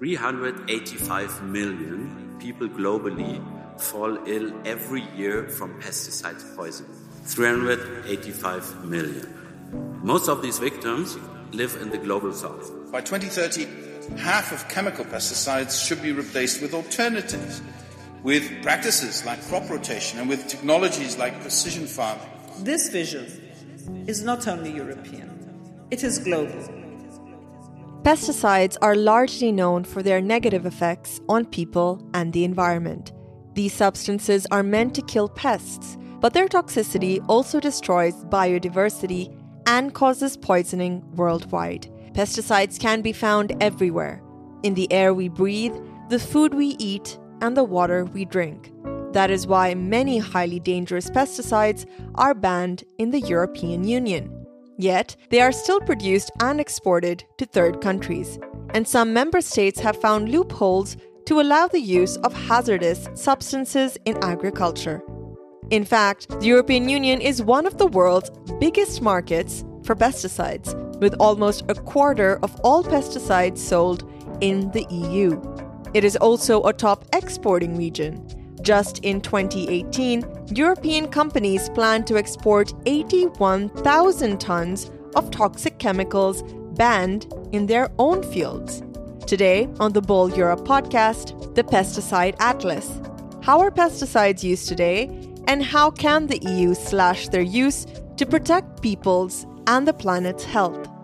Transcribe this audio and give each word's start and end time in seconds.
385 0.00 1.42
million 1.42 2.34
people 2.40 2.66
globally 2.66 3.38
fall 3.78 4.16
ill 4.26 4.50
every 4.64 5.02
year 5.14 5.46
from 5.50 5.78
pesticide 5.78 6.40
poisoning. 6.56 6.90
385 7.24 8.86
million. 8.86 10.00
Most 10.02 10.30
of 10.30 10.40
these 10.40 10.58
victims 10.58 11.18
live 11.52 11.76
in 11.82 11.90
the 11.90 11.98
global 11.98 12.32
south. 12.32 12.90
By 12.90 13.02
2030, 13.02 14.16
half 14.16 14.52
of 14.52 14.66
chemical 14.70 15.04
pesticides 15.04 15.86
should 15.86 16.00
be 16.00 16.12
replaced 16.12 16.62
with 16.62 16.72
alternatives, 16.72 17.60
with 18.22 18.62
practices 18.62 19.26
like 19.26 19.46
crop 19.48 19.68
rotation 19.68 20.18
and 20.18 20.30
with 20.30 20.48
technologies 20.48 21.18
like 21.18 21.38
precision 21.42 21.86
farming. 21.86 22.26
This 22.60 22.88
vision 22.88 23.26
is 24.06 24.22
not 24.22 24.48
only 24.48 24.72
European, 24.72 25.28
it 25.90 26.02
is 26.04 26.18
global. 26.18 26.79
Pesticides 28.02 28.78
are 28.80 28.96
largely 28.96 29.52
known 29.52 29.84
for 29.84 30.02
their 30.02 30.22
negative 30.22 30.64
effects 30.64 31.20
on 31.28 31.44
people 31.44 32.02
and 32.14 32.32
the 32.32 32.44
environment. 32.44 33.12
These 33.52 33.74
substances 33.74 34.46
are 34.50 34.62
meant 34.62 34.94
to 34.94 35.02
kill 35.02 35.28
pests, 35.28 35.98
but 36.18 36.32
their 36.32 36.48
toxicity 36.48 37.22
also 37.28 37.60
destroys 37.60 38.24
biodiversity 38.24 39.36
and 39.66 39.92
causes 39.92 40.36
poisoning 40.38 41.04
worldwide. 41.14 41.92
Pesticides 42.14 42.80
can 42.80 43.02
be 43.02 43.12
found 43.12 43.54
everywhere 43.62 44.22
in 44.62 44.72
the 44.74 44.90
air 44.90 45.12
we 45.12 45.28
breathe, 45.28 45.76
the 46.08 46.18
food 46.18 46.54
we 46.54 46.76
eat, 46.78 47.18
and 47.42 47.54
the 47.54 47.64
water 47.64 48.06
we 48.06 48.24
drink. 48.24 48.72
That 49.12 49.30
is 49.30 49.46
why 49.46 49.74
many 49.74 50.18
highly 50.18 50.60
dangerous 50.60 51.10
pesticides 51.10 51.86
are 52.14 52.34
banned 52.34 52.84
in 52.98 53.10
the 53.10 53.20
European 53.20 53.84
Union. 53.84 54.39
Yet, 54.80 55.14
they 55.28 55.42
are 55.42 55.52
still 55.52 55.78
produced 55.78 56.30
and 56.40 56.58
exported 56.58 57.22
to 57.36 57.44
third 57.44 57.82
countries, 57.82 58.38
and 58.72 58.88
some 58.88 59.12
member 59.12 59.42
states 59.42 59.78
have 59.80 60.00
found 60.00 60.30
loopholes 60.30 60.96
to 61.26 61.38
allow 61.38 61.68
the 61.68 61.82
use 61.82 62.16
of 62.18 62.32
hazardous 62.32 63.06
substances 63.12 63.98
in 64.06 64.16
agriculture. 64.24 65.02
In 65.68 65.84
fact, 65.84 66.30
the 66.30 66.46
European 66.46 66.88
Union 66.88 67.20
is 67.20 67.42
one 67.42 67.66
of 67.66 67.76
the 67.76 67.88
world's 67.88 68.30
biggest 68.58 69.02
markets 69.02 69.66
for 69.84 69.94
pesticides, 69.94 70.74
with 70.98 71.14
almost 71.20 71.62
a 71.68 71.74
quarter 71.74 72.38
of 72.42 72.58
all 72.64 72.82
pesticides 72.82 73.58
sold 73.58 74.10
in 74.40 74.70
the 74.70 74.86
EU. 74.88 75.38
It 75.92 76.04
is 76.04 76.16
also 76.16 76.62
a 76.62 76.72
top 76.72 77.04
exporting 77.12 77.76
region. 77.76 78.26
Just 78.62 78.98
in 79.04 79.20
2018, 79.20 80.24
European 80.54 81.08
companies 81.08 81.68
plan 81.70 82.04
to 82.04 82.16
export 82.16 82.72
81,000 82.86 84.40
tons 84.40 84.90
of 85.14 85.30
toxic 85.30 85.78
chemicals 85.78 86.42
banned 86.76 87.32
in 87.52 87.66
their 87.66 87.90
own 87.98 88.22
fields. 88.22 88.82
Today, 89.26 89.68
on 89.78 89.92
the 89.92 90.02
Böll 90.02 90.36
Europe 90.36 90.60
podcast, 90.60 91.54
the 91.54 91.64
Pesticide 91.64 92.36
Atlas. 92.38 93.00
How 93.42 93.60
are 93.60 93.70
pesticides 93.70 94.42
used 94.42 94.68
today, 94.68 95.08
and 95.46 95.64
how 95.64 95.90
can 95.90 96.26
the 96.26 96.38
EU 96.38 96.74
slash 96.74 97.28
their 97.28 97.42
use 97.42 97.86
to 98.16 98.26
protect 98.26 98.82
people's 98.82 99.46
and 99.66 99.86
the 99.88 99.92
planet's 99.92 100.44
health? 100.44 100.99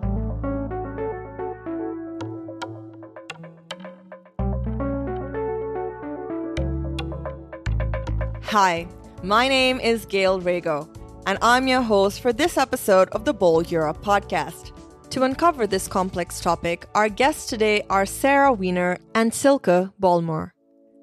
Hi, 8.57 8.89
my 9.23 9.49
name 9.49 9.79
is 9.81 10.07
Gail 10.07 10.41
Rego, 10.41 10.89
and 11.27 11.37
I'm 11.43 11.69
your 11.69 11.83
host 11.83 12.23
for 12.23 12.33
this 12.33 12.57
episode 12.57 13.11
of 13.11 13.27
the 13.27 13.35
Böll 13.35 13.71
Europe 13.71 14.03
podcast. 14.03 14.73
To 15.11 15.25
uncover 15.25 15.67
this 15.67 15.87
complex 15.87 16.41
topic, 16.41 16.87
our 16.95 17.11
guests 17.11 17.51
today 17.51 17.83
are 17.91 18.07
Sarah 18.07 18.55
Wiener 18.55 18.97
and 19.15 19.35
Silke 19.35 19.93
Bollmohr. 20.01 20.53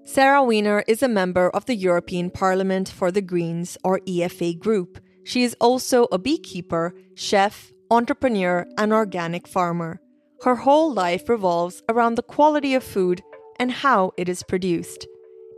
Sarah 0.04 0.44
Wiener 0.44 0.84
is 0.88 1.04
a 1.04 1.08
member 1.08 1.52
of 1.52 1.68
the 1.68 1.76
European 1.76 2.32
Parliament 2.32 2.90
for 2.90 3.12
the 3.12 3.22
Greens, 3.22 3.78
or 3.84 4.00
EFA 4.00 4.58
Group. 4.58 5.00
She 5.24 5.44
is 5.44 5.56
also 5.62 6.08
a 6.12 6.18
beekeeper, 6.18 6.96
chef, 7.14 7.72
entrepreneur, 7.92 8.66
and 8.80 8.92
organic 8.92 9.48
farmer. 9.48 10.02
Her 10.42 10.56
whole 10.56 10.92
life 10.92 11.30
revolves 11.30 11.84
around 11.88 12.16
the 12.16 12.24
quality 12.24 12.74
of 12.74 12.84
food 12.84 13.22
and 13.60 13.72
how 13.72 14.12
it 14.18 14.28
is 14.28 14.42
produced. 14.42 15.06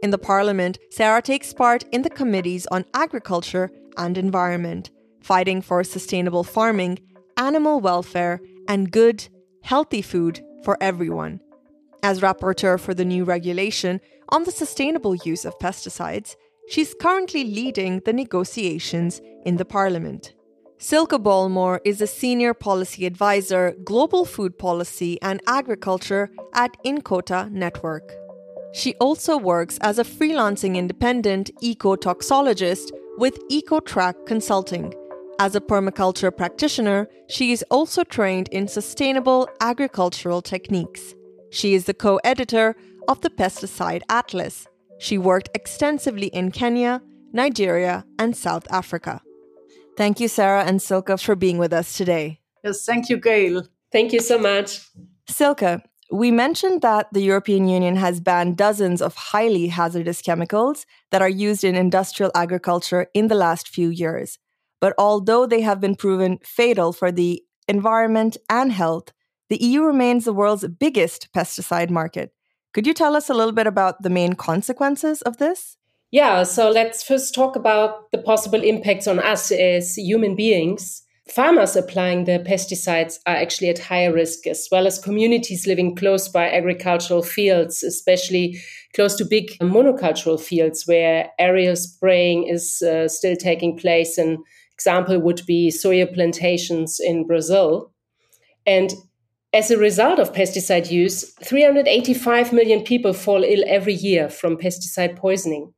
In 0.05 0.11
the 0.11 0.19
Parliament, 0.19 0.77
Sarah 0.91 1.19
takes 1.19 1.51
part 1.51 1.83
in 1.91 2.03
the 2.03 2.11
committees 2.11 2.67
on 2.67 2.85
agriculture 2.93 3.71
and 3.97 4.19
environment, 4.19 4.91
fighting 5.23 5.63
for 5.63 5.83
sustainable 5.83 6.43
farming, 6.43 6.99
animal 7.37 7.79
welfare, 7.79 8.39
and 8.67 8.91
good, 8.91 9.27
healthy 9.63 10.03
food 10.03 10.45
for 10.63 10.77
everyone. 10.79 11.39
As 12.03 12.21
rapporteur 12.21 12.79
for 12.79 12.93
the 12.93 13.03
new 13.03 13.23
regulation 13.23 13.99
on 14.29 14.43
the 14.43 14.51
sustainable 14.51 15.15
use 15.15 15.43
of 15.43 15.57
pesticides, 15.57 16.35
she's 16.69 16.93
currently 17.01 17.43
leading 17.43 18.01
the 18.05 18.13
negotiations 18.13 19.21
in 19.43 19.57
the 19.57 19.65
Parliament. 19.65 20.35
Silke 20.77 21.19
Bollmohr 21.27 21.79
is 21.83 21.99
a 21.99 22.05
senior 22.05 22.53
policy 22.53 23.07
advisor, 23.07 23.73
global 23.83 24.23
food 24.23 24.59
policy 24.59 25.19
and 25.23 25.41
agriculture 25.47 26.29
at 26.53 26.77
INKOTA 26.83 27.49
Network. 27.49 28.24
She 28.75 28.93
also 28.95 29.37
works 29.37 29.77
as 29.79 29.99
a 29.99 30.03
freelancing 30.03 30.75
independent 30.75 31.49
ecotoxologist 31.63 32.91
with 33.17 33.39
EcoTrack 33.47 34.25
Consulting. 34.25 34.93
As 35.39 35.55
a 35.55 35.61
permaculture 35.61 36.35
practitioner, 36.35 37.07
she 37.29 37.53
is 37.53 37.63
also 37.71 38.03
trained 38.03 38.49
in 38.49 38.67
sustainable 38.67 39.47
agricultural 39.61 40.41
techniques. 40.41 41.15
She 41.51 41.73
is 41.73 41.85
the 41.85 41.93
co 41.93 42.17
editor 42.25 42.75
of 43.07 43.21
the 43.21 43.29
Pesticide 43.29 44.01
Atlas. 44.09 44.67
She 44.99 45.17
worked 45.17 45.49
extensively 45.53 46.27
in 46.27 46.51
Kenya, 46.51 47.01
Nigeria, 47.31 48.05
and 48.19 48.35
South 48.35 48.67
Africa. 48.69 49.21
Thank 49.95 50.19
you, 50.19 50.27
Sarah 50.27 50.65
and 50.65 50.81
Silke, 50.81 51.17
for 51.17 51.37
being 51.37 51.57
with 51.57 51.71
us 51.71 51.95
today. 51.95 52.41
Yes, 52.61 52.83
thank 52.83 53.07
you, 53.07 53.15
Gail. 53.21 53.69
Thank 53.93 54.11
you 54.11 54.19
so 54.19 54.37
much. 54.37 54.85
Silke, 55.29 55.81
we 56.11 56.29
mentioned 56.29 56.81
that 56.81 57.11
the 57.11 57.21
European 57.21 57.67
Union 57.67 57.95
has 57.95 58.19
banned 58.19 58.57
dozens 58.57 59.01
of 59.01 59.15
highly 59.15 59.67
hazardous 59.67 60.21
chemicals 60.21 60.85
that 61.11 61.21
are 61.21 61.29
used 61.29 61.63
in 61.63 61.75
industrial 61.75 62.31
agriculture 62.35 63.07
in 63.13 63.27
the 63.27 63.35
last 63.35 63.67
few 63.67 63.89
years. 63.89 64.37
But 64.79 64.93
although 64.97 65.45
they 65.45 65.61
have 65.61 65.81
been 65.81 65.95
proven 65.95 66.39
fatal 66.43 66.93
for 66.93 67.11
the 67.11 67.41
environment 67.67 68.37
and 68.49 68.71
health, 68.71 69.11
the 69.49 69.57
EU 69.57 69.81
remains 69.83 70.25
the 70.25 70.33
world's 70.33 70.67
biggest 70.67 71.29
pesticide 71.33 71.89
market. 71.89 72.31
Could 72.73 72.85
you 72.85 72.93
tell 72.93 73.15
us 73.15 73.29
a 73.29 73.33
little 73.33 73.53
bit 73.53 73.67
about 73.67 74.03
the 74.03 74.09
main 74.09 74.33
consequences 74.33 75.21
of 75.23 75.37
this? 75.37 75.77
Yeah, 76.11 76.43
so 76.43 76.69
let's 76.69 77.03
first 77.03 77.33
talk 77.33 77.55
about 77.55 78.11
the 78.11 78.17
possible 78.17 78.61
impacts 78.61 79.07
on 79.07 79.19
us 79.19 79.51
as 79.51 79.95
human 79.95 80.35
beings 80.35 81.04
farmers 81.27 81.75
applying 81.75 82.25
the 82.25 82.39
pesticides 82.39 83.19
are 83.25 83.35
actually 83.35 83.69
at 83.69 83.79
higher 83.79 84.13
risk, 84.13 84.47
as 84.47 84.67
well 84.71 84.87
as 84.87 84.99
communities 84.99 85.67
living 85.67 85.95
close 85.95 86.27
by 86.27 86.49
agricultural 86.49 87.23
fields, 87.23 87.83
especially 87.83 88.59
close 88.93 89.15
to 89.15 89.25
big 89.25 89.51
monocultural 89.59 90.39
fields 90.39 90.83
where 90.85 91.29
aerial 91.39 91.75
spraying 91.75 92.47
is 92.47 92.81
uh, 92.81 93.07
still 93.07 93.35
taking 93.35 93.77
place. 93.77 94.17
An 94.17 94.43
example 94.73 95.19
would 95.19 95.41
be 95.45 95.69
soya 95.69 96.11
plantations 96.11 96.99
in 96.99 97.27
Brazil. 97.27 97.91
And 98.65 98.93
as 99.53 99.71
a 99.71 99.77
result 99.77 100.19
of 100.19 100.33
pesticide 100.33 100.91
use, 100.91 101.33
385 101.43 102.51
million 102.51 102.83
people 102.83 103.13
fall 103.13 103.43
ill 103.43 103.63
every 103.67 103.93
year 103.93 104.29
from 104.29 104.57
pesticide 104.57 105.15
poisoning 105.15 105.73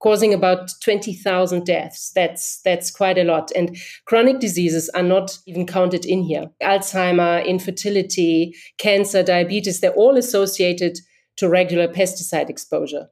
causing 0.00 0.32
about 0.32 0.70
20,000 0.82 1.64
deaths. 1.64 2.12
That's, 2.14 2.60
that's 2.62 2.90
quite 2.90 3.18
a 3.18 3.24
lot. 3.24 3.50
And 3.56 3.76
chronic 4.06 4.38
diseases 4.38 4.88
are 4.90 5.02
not 5.02 5.38
even 5.46 5.66
counted 5.66 6.04
in 6.04 6.22
here. 6.22 6.50
Alzheimer, 6.62 7.44
infertility, 7.44 8.54
cancer, 8.78 9.22
diabetes, 9.22 9.80
they're 9.80 9.90
all 9.92 10.16
associated 10.16 10.98
to 11.36 11.48
regular 11.48 11.88
pesticide 11.88 12.48
exposure. 12.48 13.08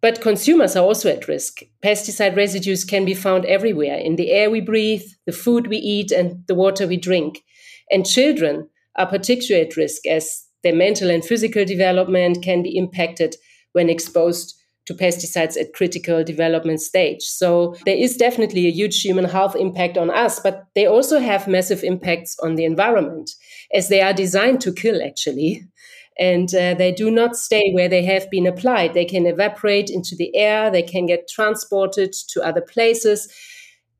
But 0.00 0.22
consumers 0.22 0.76
are 0.76 0.84
also 0.84 1.10
at 1.10 1.28
risk. 1.28 1.60
Pesticide 1.82 2.34
residues 2.34 2.84
can 2.84 3.04
be 3.04 3.14
found 3.14 3.44
everywhere 3.44 3.96
in 3.96 4.16
the 4.16 4.30
air 4.30 4.50
we 4.50 4.60
breathe, 4.60 5.04
the 5.26 5.32
food 5.32 5.66
we 5.66 5.76
eat, 5.76 6.10
and 6.10 6.42
the 6.46 6.54
water 6.54 6.86
we 6.86 6.96
drink. 6.96 7.42
And 7.90 8.06
children 8.06 8.68
are 8.96 9.06
particularly 9.06 9.66
at 9.66 9.76
risk 9.76 10.06
as 10.06 10.46
their 10.62 10.74
mental 10.74 11.10
and 11.10 11.24
physical 11.24 11.64
development 11.64 12.42
can 12.42 12.62
be 12.62 12.76
impacted 12.76 13.36
when 13.72 13.88
exposed 13.88 14.54
to 14.90 15.04
pesticides 15.04 15.56
at 15.56 15.72
critical 15.72 16.24
development 16.24 16.80
stage. 16.80 17.22
So 17.22 17.76
there 17.84 17.96
is 17.96 18.16
definitely 18.16 18.66
a 18.66 18.72
huge 18.72 19.00
human 19.00 19.24
health 19.24 19.54
impact 19.54 19.96
on 19.96 20.10
us, 20.10 20.40
but 20.40 20.66
they 20.74 20.86
also 20.86 21.20
have 21.20 21.46
massive 21.46 21.84
impacts 21.84 22.36
on 22.42 22.56
the 22.56 22.64
environment 22.64 23.30
as 23.72 23.88
they 23.88 24.00
are 24.00 24.12
designed 24.12 24.60
to 24.62 24.72
kill 24.72 25.00
actually. 25.00 25.62
And 26.18 26.52
uh, 26.54 26.74
they 26.74 26.92
do 26.92 27.10
not 27.10 27.36
stay 27.36 27.70
where 27.72 27.88
they 27.88 28.02
have 28.04 28.28
been 28.30 28.46
applied. 28.46 28.92
They 28.92 29.04
can 29.04 29.26
evaporate 29.26 29.90
into 29.90 30.16
the 30.16 30.34
air, 30.36 30.70
they 30.70 30.82
can 30.82 31.06
get 31.06 31.28
transported 31.28 32.12
to 32.30 32.42
other 32.42 32.60
places, 32.60 33.32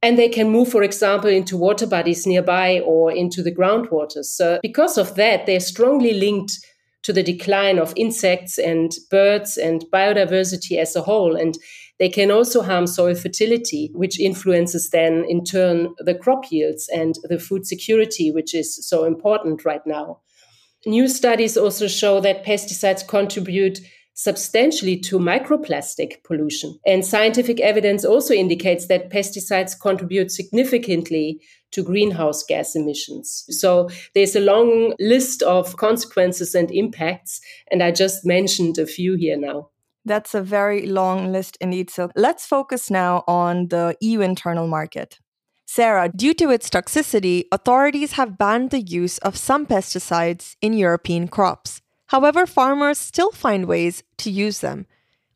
and 0.02 0.18
they 0.18 0.28
can 0.28 0.50
move, 0.50 0.68
for 0.68 0.82
example, 0.82 1.30
into 1.30 1.56
water 1.56 1.86
bodies 1.86 2.26
nearby 2.26 2.80
or 2.80 3.12
into 3.12 3.42
the 3.42 3.54
groundwater. 3.54 4.24
So, 4.24 4.58
because 4.62 4.98
of 4.98 5.14
that, 5.14 5.46
they're 5.46 5.60
strongly 5.60 6.14
linked 6.14 6.58
to 7.02 7.12
the 7.12 7.22
decline 7.22 7.78
of 7.78 7.94
insects 7.96 8.58
and 8.58 8.92
birds 9.10 9.56
and 9.56 9.84
biodiversity 9.92 10.78
as 10.78 10.94
a 10.94 11.02
whole. 11.02 11.34
And 11.34 11.56
they 11.98 12.08
can 12.08 12.30
also 12.30 12.62
harm 12.62 12.86
soil 12.86 13.14
fertility, 13.14 13.90
which 13.94 14.18
influences 14.20 14.90
then 14.90 15.24
in 15.28 15.44
turn 15.44 15.94
the 15.98 16.14
crop 16.14 16.50
yields 16.50 16.88
and 16.88 17.14
the 17.24 17.38
food 17.38 17.66
security, 17.66 18.30
which 18.30 18.54
is 18.54 18.86
so 18.88 19.04
important 19.04 19.64
right 19.64 19.86
now. 19.86 20.20
New 20.86 21.08
studies 21.08 21.58
also 21.58 21.86
show 21.86 22.20
that 22.20 22.44
pesticides 22.44 23.06
contribute 23.06 23.80
substantially 24.14 24.98
to 24.98 25.18
microplastic 25.18 26.22
pollution. 26.24 26.78
And 26.86 27.04
scientific 27.04 27.60
evidence 27.60 28.04
also 28.04 28.34
indicates 28.34 28.86
that 28.86 29.10
pesticides 29.10 29.78
contribute 29.80 30.30
significantly 30.30 31.40
to 31.72 31.82
greenhouse 31.82 32.42
gas 32.42 32.74
emissions. 32.74 33.44
So 33.48 33.88
there's 34.14 34.36
a 34.36 34.40
long 34.40 34.94
list 34.98 35.42
of 35.42 35.76
consequences 35.76 36.54
and 36.54 36.70
impacts, 36.70 37.40
and 37.70 37.82
I 37.82 37.92
just 37.92 38.26
mentioned 38.26 38.78
a 38.78 38.86
few 38.86 39.14
here 39.14 39.38
now. 39.38 39.70
That's 40.04 40.34
a 40.34 40.42
very 40.42 40.86
long 40.86 41.30
list 41.30 41.56
indeed. 41.60 41.90
So 41.90 42.10
let's 42.16 42.46
focus 42.46 42.90
now 42.90 43.22
on 43.28 43.68
the 43.68 43.96
EU 44.00 44.20
internal 44.20 44.66
market. 44.66 45.18
Sarah, 45.66 46.08
due 46.08 46.34
to 46.34 46.50
its 46.50 46.68
toxicity, 46.68 47.44
authorities 47.52 48.12
have 48.12 48.36
banned 48.36 48.70
the 48.70 48.80
use 48.80 49.18
of 49.18 49.36
some 49.36 49.66
pesticides 49.66 50.56
in 50.60 50.72
European 50.72 51.28
crops. 51.28 51.80
However, 52.10 52.44
farmers 52.44 52.98
still 52.98 53.30
find 53.30 53.66
ways 53.66 54.02
to 54.18 54.32
use 54.32 54.58
them. 54.58 54.86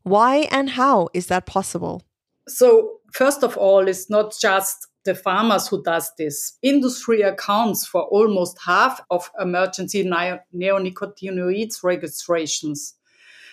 Why 0.03 0.49
and 0.51 0.71
how 0.71 1.09
is 1.15 1.29
that 1.29 1.47
possible? 1.47 2.03
So, 2.49 2.99
first 3.13 3.45
of 3.45 3.57
all, 3.57 3.87
it's 3.87 4.11
not 4.11 4.35
just 4.37 4.89
the 5.05 5.15
farmers 5.15 5.69
who 5.69 5.85
does 5.85 6.11
this. 6.19 6.59
Industry 6.63 7.21
accounts 7.21 7.87
for 7.87 8.03
almost 8.03 8.59
half 8.67 9.01
of 9.09 9.31
emergency 9.39 10.05
neonicotinoids 10.05 11.85
registrations. 11.85 12.95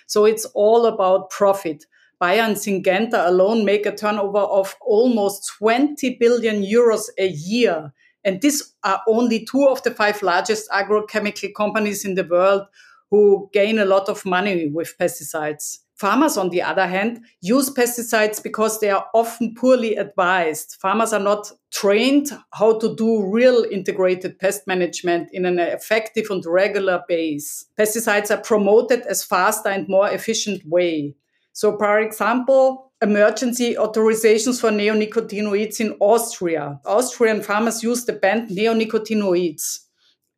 So 0.08 0.26
it's 0.26 0.46
all 0.56 0.88
about 0.88 1.30
profit. 1.30 1.86
Bayer 2.20 2.42
and 2.42 2.56
Syngenta 2.56 3.28
alone 3.28 3.66
make 3.66 3.86
a 3.86 3.96
turnover 3.96 4.40
of 4.40 4.76
almost 4.82 5.52
20 5.60 6.18
billion 6.20 6.64
euros 6.64 7.10
a 7.20 7.28
year. 7.28 7.94
And 8.24 8.42
these 8.42 8.74
are 8.84 9.02
only 9.08 9.46
two 9.46 9.68
of 9.68 9.84
the 9.84 9.92
five 9.92 10.24
largest 10.24 10.72
agrochemical 10.72 11.54
companies 11.54 12.04
in 12.04 12.16
the 12.16 12.24
world 12.24 12.66
who 13.12 13.50
gain 13.54 13.78
a 13.78 13.86
lot 13.86 14.10
of 14.10 14.26
money 14.26 14.70
with 14.70 14.98
pesticides. 14.98 15.80
Farmers, 15.96 16.36
on 16.36 16.50
the 16.50 16.64
other 16.64 16.88
hand, 16.88 17.24
use 17.42 17.70
pesticides 17.70 18.42
because 18.42 18.80
they 18.80 18.90
are 18.90 19.06
often 19.14 19.54
poorly 19.54 19.96
advised. 19.98 20.78
Farmers 20.82 21.14
are 21.14 21.20
not 21.20 21.52
trained 21.72 22.30
how 22.54 22.80
to 22.80 22.96
do 22.96 23.32
real 23.32 23.64
integrated 23.70 24.40
pest 24.40 24.66
management 24.66 25.30
in 25.32 25.46
an 25.46 25.60
effective 25.60 26.26
and 26.32 26.44
regular 26.44 27.04
base. 27.08 27.66
Pesticides 27.78 28.32
are 28.32 28.42
promoted 28.42 29.02
as 29.02 29.24
faster 29.24 29.70
and 29.70 29.88
more 29.88 30.10
efficient 30.10 30.66
way. 30.66 31.14
So, 31.54 31.78
for 31.78 32.00
example, 32.00 32.92
emergency 33.02 33.76
authorizations 33.76 34.60
for 34.60 34.72
neonicotinoids 34.72 35.80
in 35.80 35.96
Austria. 36.00 36.80
Austrian 36.86 37.44
farmers 37.44 37.84
use 37.84 38.06
the 38.06 38.14
banned 38.14 38.50
neonicotinoids 38.50 39.82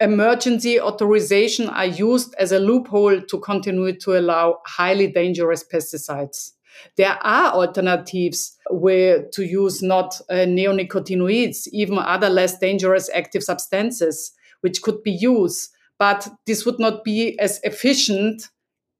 emergency 0.03 0.79
authorization 0.79 1.69
are 1.69 1.85
used 1.85 2.35
as 2.37 2.51
a 2.51 2.59
loophole 2.59 3.21
to 3.21 3.39
continue 3.39 3.97
to 3.99 4.19
allow 4.19 4.59
highly 4.65 5.07
dangerous 5.07 5.63
pesticides. 5.63 6.51
There 6.97 7.17
are 7.23 7.53
alternatives 7.53 8.57
where 8.69 9.23
to 9.33 9.45
use 9.45 9.81
not 9.81 10.19
uh, 10.29 10.45
neonicotinoids, 10.45 11.67
even 11.71 11.97
other 11.97 12.29
less 12.29 12.57
dangerous 12.57 13.09
active 13.13 13.43
substances, 13.43 14.33
which 14.61 14.81
could 14.81 15.01
be 15.03 15.11
used, 15.11 15.69
but 15.99 16.27
this 16.45 16.65
would 16.65 16.79
not 16.79 17.03
be 17.03 17.39
as 17.39 17.59
efficient 17.63 18.49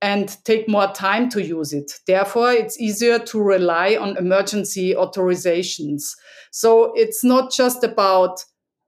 and 0.01 0.37
take 0.45 0.69
more 0.69 0.87
time 0.93 1.29
to 1.29 1.41
use 1.41 1.73
it. 1.73 1.99
Therefore, 2.07 2.51
it's 2.51 2.79
easier 2.79 3.19
to 3.19 3.41
rely 3.41 3.95
on 3.95 4.17
emergency 4.17 4.93
authorizations. 4.93 6.15
So 6.51 6.91
it's 6.95 7.23
not 7.23 7.51
just 7.51 7.83
about 7.83 8.43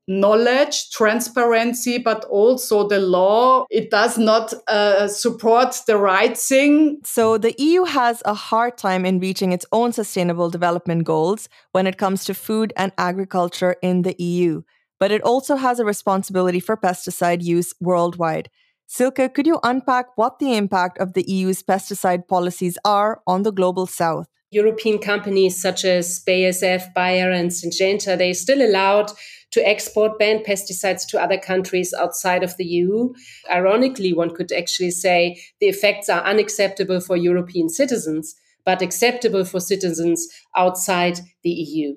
knowledge, 0.07 0.89
transparency, 0.91 1.97
but 1.97 2.25
also 2.25 2.87
the 2.87 2.99
law. 2.99 3.65
It 3.69 3.89
does 3.89 4.17
not 4.17 4.53
uh, 4.67 5.07
support 5.07 5.81
the 5.87 5.97
right 5.97 6.37
thing. 6.37 6.99
So 7.03 7.37
the 7.37 7.55
EU 7.57 7.85
has 7.85 8.21
a 8.25 8.33
hard 8.33 8.77
time 8.77 9.05
in 9.05 9.19
reaching 9.19 9.51
its 9.51 9.65
own 9.71 9.93
sustainable 9.93 10.49
development 10.49 11.05
goals 11.05 11.49
when 11.71 11.87
it 11.87 11.97
comes 11.97 12.25
to 12.25 12.33
food 12.33 12.73
and 12.75 12.91
agriculture 12.97 13.75
in 13.81 14.03
the 14.03 14.15
EU. 14.19 14.61
But 14.99 15.11
it 15.11 15.21
also 15.23 15.55
has 15.55 15.79
a 15.79 15.85
responsibility 15.85 16.59
for 16.59 16.77
pesticide 16.77 17.43
use 17.43 17.73
worldwide. 17.81 18.49
Silke, 18.87 19.33
could 19.33 19.47
you 19.47 19.59
unpack 19.63 20.15
what 20.15 20.37
the 20.39 20.55
impact 20.55 20.99
of 20.99 21.13
the 21.13 21.29
EU's 21.29 21.63
pesticide 21.63 22.27
policies 22.27 22.77
are 22.85 23.21
on 23.25 23.41
the 23.41 23.51
global 23.51 23.87
south? 23.87 24.27
European 24.51 24.99
companies 24.99 25.61
such 25.61 25.85
as 25.85 26.23
BASF, 26.25 26.93
Bayer, 26.93 27.31
and 27.31 27.51
Syngenta, 27.51 28.17
they're 28.17 28.33
still 28.33 28.61
allowed 28.61 29.11
to 29.51 29.67
export 29.67 30.19
banned 30.19 30.45
pesticides 30.45 31.07
to 31.07 31.21
other 31.21 31.37
countries 31.37 31.93
outside 31.93 32.43
of 32.43 32.57
the 32.57 32.65
EU. 32.65 33.13
Ironically, 33.49 34.13
one 34.13 34.35
could 34.35 34.51
actually 34.51 34.91
say 34.91 35.41
the 35.59 35.67
effects 35.67 36.09
are 36.09 36.23
unacceptable 36.23 36.99
for 36.99 37.15
European 37.15 37.69
citizens, 37.69 38.35
but 38.65 38.81
acceptable 38.81 39.45
for 39.45 39.59
citizens 39.59 40.27
outside 40.57 41.19
the 41.43 41.51
EU. 41.51 41.95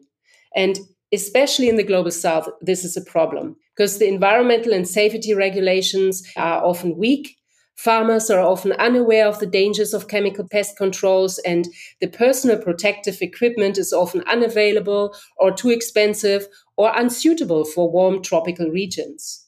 And 0.54 0.78
especially 1.12 1.68
in 1.68 1.76
the 1.76 1.82
global 1.82 2.10
south, 2.10 2.48
this 2.60 2.84
is 2.84 2.96
a 2.96 3.04
problem 3.04 3.56
because 3.76 3.98
the 3.98 4.08
environmental 4.08 4.72
and 4.72 4.86
safety 4.86 5.34
regulations 5.34 6.22
are 6.36 6.64
often 6.64 6.96
weak. 6.96 7.37
Farmers 7.78 8.28
are 8.28 8.40
often 8.40 8.72
unaware 8.72 9.28
of 9.28 9.38
the 9.38 9.46
dangers 9.46 9.94
of 9.94 10.08
chemical 10.08 10.44
pest 10.48 10.76
controls, 10.76 11.38
and 11.38 11.68
the 12.00 12.08
personal 12.08 12.58
protective 12.58 13.22
equipment 13.22 13.78
is 13.78 13.92
often 13.92 14.22
unavailable 14.22 15.14
or 15.36 15.52
too 15.52 15.70
expensive 15.70 16.48
or 16.76 16.90
unsuitable 16.96 17.64
for 17.64 17.88
warm 17.88 18.20
tropical 18.20 18.68
regions. 18.68 19.46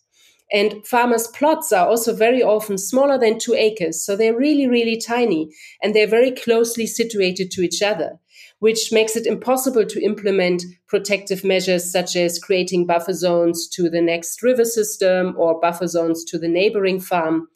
And 0.53 0.87
farmers' 0.87 1.27
plots 1.27 1.73
are 1.73 1.89
also 1.89 2.15
very 2.15 2.41
often 2.41 2.79
smaller 2.79 3.19
than 3.19 3.41
two 3.41 3.55
acres, 3.55 4.05
so 4.05 4.15
they're 4.15 4.39
really, 4.39 4.69
really 4.69 4.97
tiny 4.97 5.51
and 5.83 5.93
they're 5.93 6.07
very 6.07 6.31
closely 6.31 6.87
situated 6.87 7.51
to 7.51 7.63
each 7.63 7.83
other, 7.83 8.21
which 8.61 8.93
makes 8.93 9.17
it 9.17 9.27
impossible 9.27 9.87
to 9.87 10.05
implement 10.05 10.63
protective 10.87 11.43
measures 11.43 11.91
such 11.91 12.15
as 12.15 12.39
creating 12.39 12.87
buffer 12.87 13.13
zones 13.13 13.69
to 13.71 13.91
the 13.91 14.01
next 14.01 14.41
river 14.41 14.65
system 14.65 15.35
or 15.37 15.59
buffer 15.59 15.89
zones 15.89 16.25
to 16.27 16.39
the 16.39 16.49
neighboring 16.49 17.01
farm. 17.01 17.49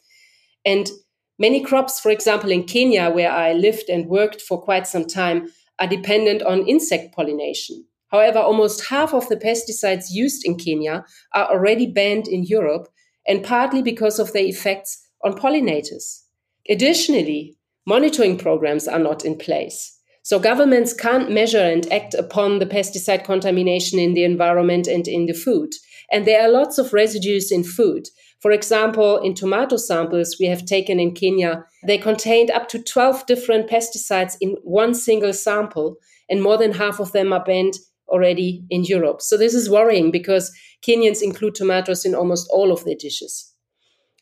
And 0.65 0.89
many 1.37 1.61
crops, 1.61 1.99
for 1.99 2.09
example, 2.11 2.51
in 2.51 2.63
Kenya, 2.63 3.09
where 3.09 3.31
I 3.31 3.53
lived 3.53 3.89
and 3.89 4.07
worked 4.07 4.41
for 4.41 4.61
quite 4.61 4.87
some 4.87 5.05
time, 5.05 5.49
are 5.79 5.87
dependent 5.87 6.41
on 6.41 6.67
insect 6.67 7.13
pollination. 7.15 7.85
However, 8.07 8.39
almost 8.39 8.85
half 8.85 9.13
of 9.13 9.27
the 9.29 9.35
pesticides 9.35 10.05
used 10.09 10.45
in 10.45 10.57
Kenya 10.57 11.05
are 11.33 11.51
already 11.51 11.85
banned 11.85 12.27
in 12.27 12.43
Europe, 12.43 12.87
and 13.27 13.43
partly 13.43 13.81
because 13.81 14.19
of 14.19 14.31
their 14.33 14.45
effects 14.45 15.05
on 15.23 15.33
pollinators. 15.33 16.21
Additionally, 16.69 17.57
monitoring 17.85 18.37
programs 18.37 18.87
are 18.87 18.99
not 18.99 19.25
in 19.25 19.37
place. 19.37 19.99
So 20.23 20.39
governments 20.39 20.93
can't 20.93 21.29
measure 21.29 21.61
and 21.61 21.91
act 21.91 22.15
upon 22.15 22.57
the 22.57 22.65
pesticide 22.65 23.25
contamination 23.25 23.99
in 23.99 24.15
the 24.15 24.23
environment 24.23 24.87
and 24.87 25.07
in 25.07 25.27
the 25.27 25.33
food. 25.33 25.71
And 26.11 26.25
there 26.25 26.41
are 26.41 26.49
lots 26.49 26.77
of 26.77 26.93
residues 26.93 27.51
in 27.51 27.63
food. 27.63 28.07
For 28.45 28.51
example, 28.51 29.17
in 29.17 29.33
tomato 29.33 29.75
samples 29.75 30.37
we 30.39 30.45
have 30.45 30.65
taken 30.65 30.99
in 30.99 31.15
Kenya, 31.15 31.65
they 31.83 31.97
contained 31.97 32.51
up 32.51 32.69
to 32.69 32.79
12 32.79 33.25
different 33.25 33.67
pesticides 33.67 34.37
in 34.39 34.55
one 34.61 34.93
single 34.93 35.33
sample, 35.33 35.95
and 36.29 36.43
more 36.43 36.55
than 36.55 36.73
half 36.73 36.99
of 36.99 37.11
them 37.11 37.33
are 37.33 37.43
banned 37.43 37.73
already 38.07 38.63
in 38.69 38.83
Europe. 38.83 39.23
So 39.23 39.35
this 39.35 39.55
is 39.55 39.67
worrying 39.67 40.11
because 40.11 40.55
Kenyans 40.87 41.23
include 41.23 41.55
tomatoes 41.55 42.05
in 42.05 42.13
almost 42.13 42.47
all 42.53 42.71
of 42.71 42.85
their 42.85 42.93
dishes. 42.93 43.51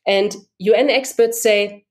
And 0.07 0.33
UN 0.57 0.89
experts 0.89 1.43
say 1.43 1.83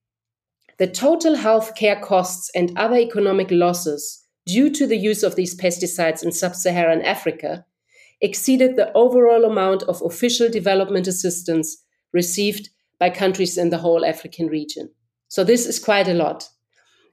the 0.78 0.86
total 0.86 1.34
health 1.34 1.74
care 1.74 2.00
costs 2.00 2.50
and 2.54 2.72
other 2.78 2.96
economic 2.96 3.50
losses 3.50 4.24
due 4.46 4.70
to 4.70 4.86
the 4.86 4.96
use 4.96 5.22
of 5.22 5.36
these 5.36 5.54
pesticides 5.54 6.22
in 6.22 6.32
sub 6.32 6.54
Saharan 6.54 7.02
Africa 7.02 7.66
exceeded 8.22 8.76
the 8.76 8.90
overall 8.94 9.44
amount 9.44 9.82
of 9.82 10.00
official 10.00 10.48
development 10.48 11.06
assistance 11.06 11.76
received 12.12 12.70
by 12.98 13.10
countries 13.10 13.58
in 13.58 13.70
the 13.70 13.78
whole 13.78 14.04
African 14.04 14.46
region. 14.46 14.90
So 15.28 15.44
this 15.44 15.66
is 15.66 15.78
quite 15.78 16.08
a 16.08 16.14
lot. 16.14 16.48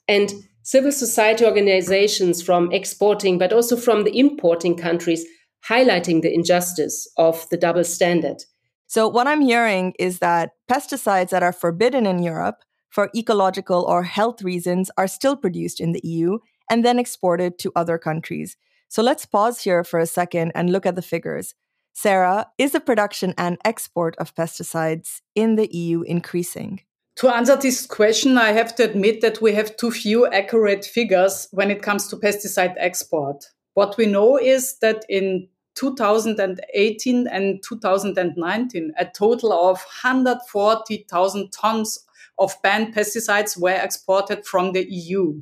And 0.07 0.31
civil 0.63 0.91
society 0.91 1.45
organizations 1.45 2.41
from 2.41 2.71
exporting, 2.71 3.37
but 3.37 3.53
also 3.53 3.75
from 3.75 4.03
the 4.03 4.17
importing 4.17 4.77
countries, 4.77 5.25
highlighting 5.67 6.21
the 6.21 6.33
injustice 6.33 7.11
of 7.17 7.47
the 7.49 7.57
double 7.57 7.83
standard. 7.83 8.43
So, 8.87 9.07
what 9.07 9.27
I'm 9.27 9.41
hearing 9.41 9.93
is 9.99 10.19
that 10.19 10.51
pesticides 10.69 11.29
that 11.29 11.43
are 11.43 11.53
forbidden 11.53 12.05
in 12.05 12.23
Europe 12.23 12.63
for 12.89 13.11
ecological 13.15 13.83
or 13.83 14.03
health 14.03 14.41
reasons 14.41 14.89
are 14.97 15.07
still 15.07 15.35
produced 15.35 15.79
in 15.79 15.91
the 15.91 16.01
EU 16.03 16.39
and 16.69 16.83
then 16.83 16.97
exported 16.97 17.59
to 17.59 17.71
other 17.75 17.97
countries. 17.97 18.57
So, 18.87 19.03
let's 19.03 19.25
pause 19.25 19.61
here 19.61 19.83
for 19.83 19.99
a 19.99 20.07
second 20.07 20.51
and 20.55 20.71
look 20.71 20.85
at 20.85 20.95
the 20.95 21.03
figures. 21.03 21.53
Sarah, 22.01 22.47
is 22.57 22.71
the 22.71 22.79
production 22.79 23.33
and 23.37 23.57
export 23.65 24.15
of 24.19 24.33
pesticides 24.33 25.19
in 25.35 25.57
the 25.57 25.67
EU 25.75 26.01
increasing? 26.03 26.79
To 27.17 27.27
answer 27.27 27.57
this 27.57 27.85
question, 27.85 28.37
I 28.37 28.53
have 28.53 28.73
to 28.75 28.85
admit 28.85 29.19
that 29.19 29.41
we 29.41 29.51
have 29.55 29.75
too 29.75 29.91
few 29.91 30.25
accurate 30.27 30.85
figures 30.85 31.49
when 31.51 31.69
it 31.69 31.81
comes 31.81 32.07
to 32.07 32.15
pesticide 32.15 32.73
export. 32.77 33.43
What 33.73 33.97
we 33.97 34.05
know 34.05 34.37
is 34.37 34.77
that 34.79 35.03
in 35.09 35.49
2018 35.75 37.27
and 37.27 37.61
2019, 37.67 38.93
a 38.97 39.05
total 39.05 39.51
of 39.51 39.83
140,000 40.01 41.51
tons 41.51 42.05
of 42.37 42.55
banned 42.63 42.95
pesticides 42.95 43.59
were 43.59 43.77
exported 43.83 44.45
from 44.45 44.71
the 44.71 44.89
EU. 44.89 45.41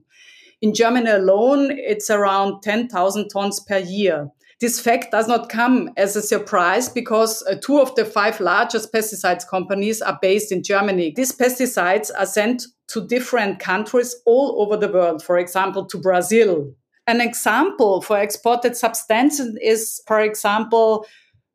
In 0.63 0.73
Germany 0.73 1.11
alone, 1.11 1.69
it's 1.69 2.09
around 2.09 2.61
10,000 2.63 3.29
tons 3.29 3.59
per 3.59 3.77
year. 3.77 4.31
This 4.59 4.79
fact 4.79 5.11
does 5.11 5.27
not 5.27 5.49
come 5.49 5.91
as 5.97 6.15
a 6.15 6.21
surprise 6.21 6.89
because 6.89 7.43
uh, 7.43 7.55
two 7.61 7.79
of 7.79 7.93
the 7.93 8.03
five 8.03 8.39
largest 8.39 8.91
pesticides 8.91 9.47
companies 9.47 10.01
are 10.01 10.17
based 10.19 10.51
in 10.51 10.63
Germany. 10.63 11.13
These 11.15 11.33
pesticides 11.33 12.09
are 12.17 12.25
sent 12.25 12.63
to 12.87 13.05
different 13.05 13.59
countries 13.59 14.15
all 14.25 14.59
over 14.59 14.75
the 14.75 14.91
world, 14.91 15.21
for 15.21 15.37
example, 15.37 15.85
to 15.85 15.99
Brazil. 15.99 16.73
An 17.05 17.21
example 17.21 18.01
for 18.01 18.19
exported 18.19 18.75
substances 18.75 19.55
is, 19.61 20.01
for 20.07 20.21
example, 20.21 21.05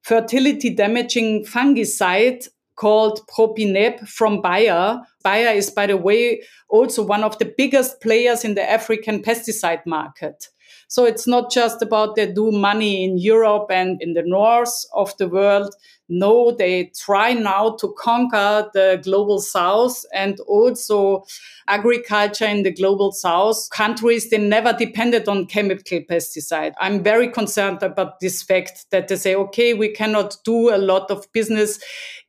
fertility 0.03 0.71
damaging 0.71 1.45
fungicide 1.45 2.47
called 2.77 3.21
Propineb 3.29 4.09
from 4.09 4.41
Bayer. 4.41 5.01
Bayer 5.25 5.51
is, 5.51 5.71
by 5.71 5.87
the 5.87 5.97
way, 5.97 6.43
also 6.69 7.05
one 7.05 7.25
of 7.25 7.37
the 7.39 7.53
biggest 7.57 8.01
players 8.01 8.45
in 8.45 8.55
the 8.55 8.71
African 8.71 9.23
pesticide 9.23 9.85
market. 9.87 10.49
So 10.93 11.07
it's 11.07 11.27
not 11.27 11.51
just 11.51 11.81
about 11.81 12.17
they 12.17 12.31
do 12.31 12.51
money 12.53 13.03
in 13.03 13.17
Europe 13.17 13.69
and 13.71 13.97
in 14.03 14.13
the 14.13 14.23
north 14.23 14.85
of 14.93 15.17
the 15.17 15.27
world. 15.27 15.75
No, 16.11 16.51
they 16.51 16.93
try 16.95 17.33
now 17.33 17.77
to 17.77 17.95
conquer 17.99 18.69
the 18.75 19.01
global 19.03 19.41
south 19.41 20.05
and 20.13 20.39
also 20.41 21.25
agriculture 21.67 22.45
in 22.45 22.63
the 22.63 22.75
global 22.75 23.11
south. 23.11 23.71
Countries, 23.71 24.29
they 24.29 24.37
never 24.37 24.75
depended 24.75 25.31
on 25.31 25.47
chemical 25.47 26.01
pesticide. 26.01 26.75
I'm 26.79 27.03
very 27.03 27.31
concerned 27.31 27.83
about 27.83 28.21
this 28.21 28.43
fact 28.43 28.85
that 28.91 29.09
they 29.09 29.17
say, 29.17 29.35
okay, 29.35 29.73
we 29.73 29.89
cannot 29.89 30.37
do 30.45 30.69
a 30.69 30.77
lot 30.77 31.11
of 31.11 31.25
business 31.33 31.81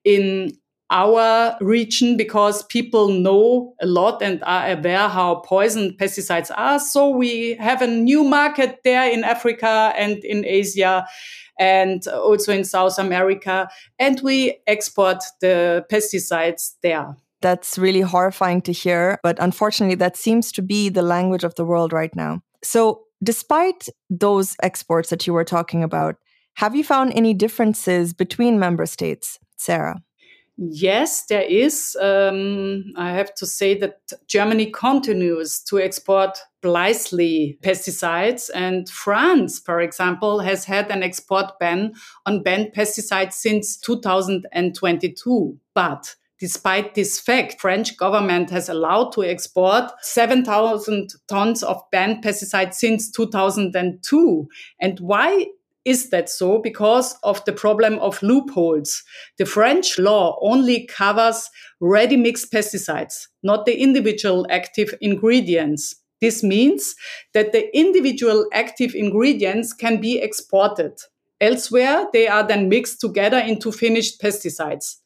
in 0.06 0.54
our 0.94 1.58
region 1.60 2.16
because 2.16 2.64
people 2.66 3.10
know 3.10 3.74
a 3.82 3.88
lot 3.88 4.22
and 4.22 4.42
are 4.44 4.72
aware 4.72 5.10
how 5.10 5.36
poison 5.36 5.98
pesticides 6.00 6.52
are. 6.56 6.80
So 6.80 7.10
we 7.10 7.56
have 7.56 7.82
a 7.82 7.88
new 7.88 8.24
market 8.24 8.80
there 8.84 9.10
in 9.10 9.24
Africa 9.24 9.92
and 9.98 10.24
in 10.24 10.46
Asia 10.46 11.06
and 11.60 12.08
also 12.08 12.54
in 12.54 12.64
South 12.64 13.00
America. 13.00 13.68
And 13.98 14.22
we 14.22 14.60
export 14.68 15.24
the 15.42 15.84
pesticides 15.92 16.74
there. 16.84 17.18
That's 17.42 17.78
really 17.78 18.02
horrifying 18.02 18.62
to 18.62 18.72
hear. 18.72 19.20
But 19.24 19.38
unfortunately, 19.40 19.96
that 19.96 20.16
seems 20.16 20.52
to 20.54 20.62
be 20.62 20.90
the 20.90 21.02
language 21.02 21.44
of 21.44 21.56
the 21.56 21.66
world 21.66 21.92
right 21.92 22.16
now. 22.16 22.42
So, 22.64 23.02
despite 23.24 23.90
those 24.10 24.56
exports 24.62 25.10
that 25.10 25.26
you 25.26 25.34
were 25.34 25.44
talking 25.44 25.84
about, 25.84 26.16
have 26.56 26.76
you 26.76 26.84
found 26.84 27.14
any 27.14 27.34
differences 27.34 28.14
between 28.14 28.60
member 28.60 28.86
states, 28.86 29.40
Sarah? 29.58 30.02
Yes, 30.56 31.26
there 31.26 31.42
is. 31.42 31.98
Um, 32.00 32.94
I 32.96 33.12
have 33.12 33.34
to 33.36 33.46
say 33.46 33.78
that 33.80 34.00
Germany 34.28 34.70
continues 34.72 35.60
to 35.64 35.80
export 35.80 36.38
blithely 36.62 37.58
pesticides, 37.64 38.52
and 38.54 38.88
France, 38.88 39.60
for 39.60 39.82
example, 39.82 40.40
has 40.40 40.66
had 40.66 40.92
an 40.92 41.02
export 41.02 41.58
ban 41.60 41.94
on 42.28 42.44
banned 42.44 42.72
pesticides 42.76 43.34
since 43.34 43.78
2022. 43.78 45.58
But 45.74 46.16
Despite 46.44 46.94
this 46.94 47.22
fact, 47.22 47.62
French 47.62 47.96
government 47.96 48.50
has 48.50 48.68
allowed 48.68 49.14
to 49.14 49.24
export 49.24 49.92
7,000 50.02 51.14
tons 51.30 51.64
of 51.64 51.82
banned 51.90 52.22
pesticides 52.22 52.74
since 52.74 53.10
2002. 53.12 54.50
And 54.82 55.00
why 55.00 55.46
is 55.86 56.10
that 56.12 56.30
so? 56.30 56.60
Because 56.60 57.16
of 57.24 57.44
the 57.46 57.52
problem 57.52 58.00
of 58.00 58.22
loopholes. 58.24 59.04
The 59.38 59.46
French 59.46 60.00
law 60.00 60.38
only 60.42 60.86
covers 60.86 61.50
ready 61.82 62.16
mixed 62.16 62.52
pesticides, 62.52 63.28
not 63.44 63.66
the 63.66 63.78
individual 63.78 64.48
active 64.50 64.94
ingredients. 65.02 65.96
This 66.22 66.42
means 66.42 66.96
that 67.34 67.52
the 67.52 67.76
individual 67.78 68.48
active 68.54 68.96
ingredients 68.96 69.74
can 69.74 70.00
be 70.00 70.20
exported. 70.20 70.94
Elsewhere, 71.42 72.08
they 72.14 72.30
are 72.30 72.48
then 72.48 72.70
mixed 72.70 73.02
together 73.02 73.40
into 73.40 73.72
finished 73.74 74.22
pesticides. 74.22 74.98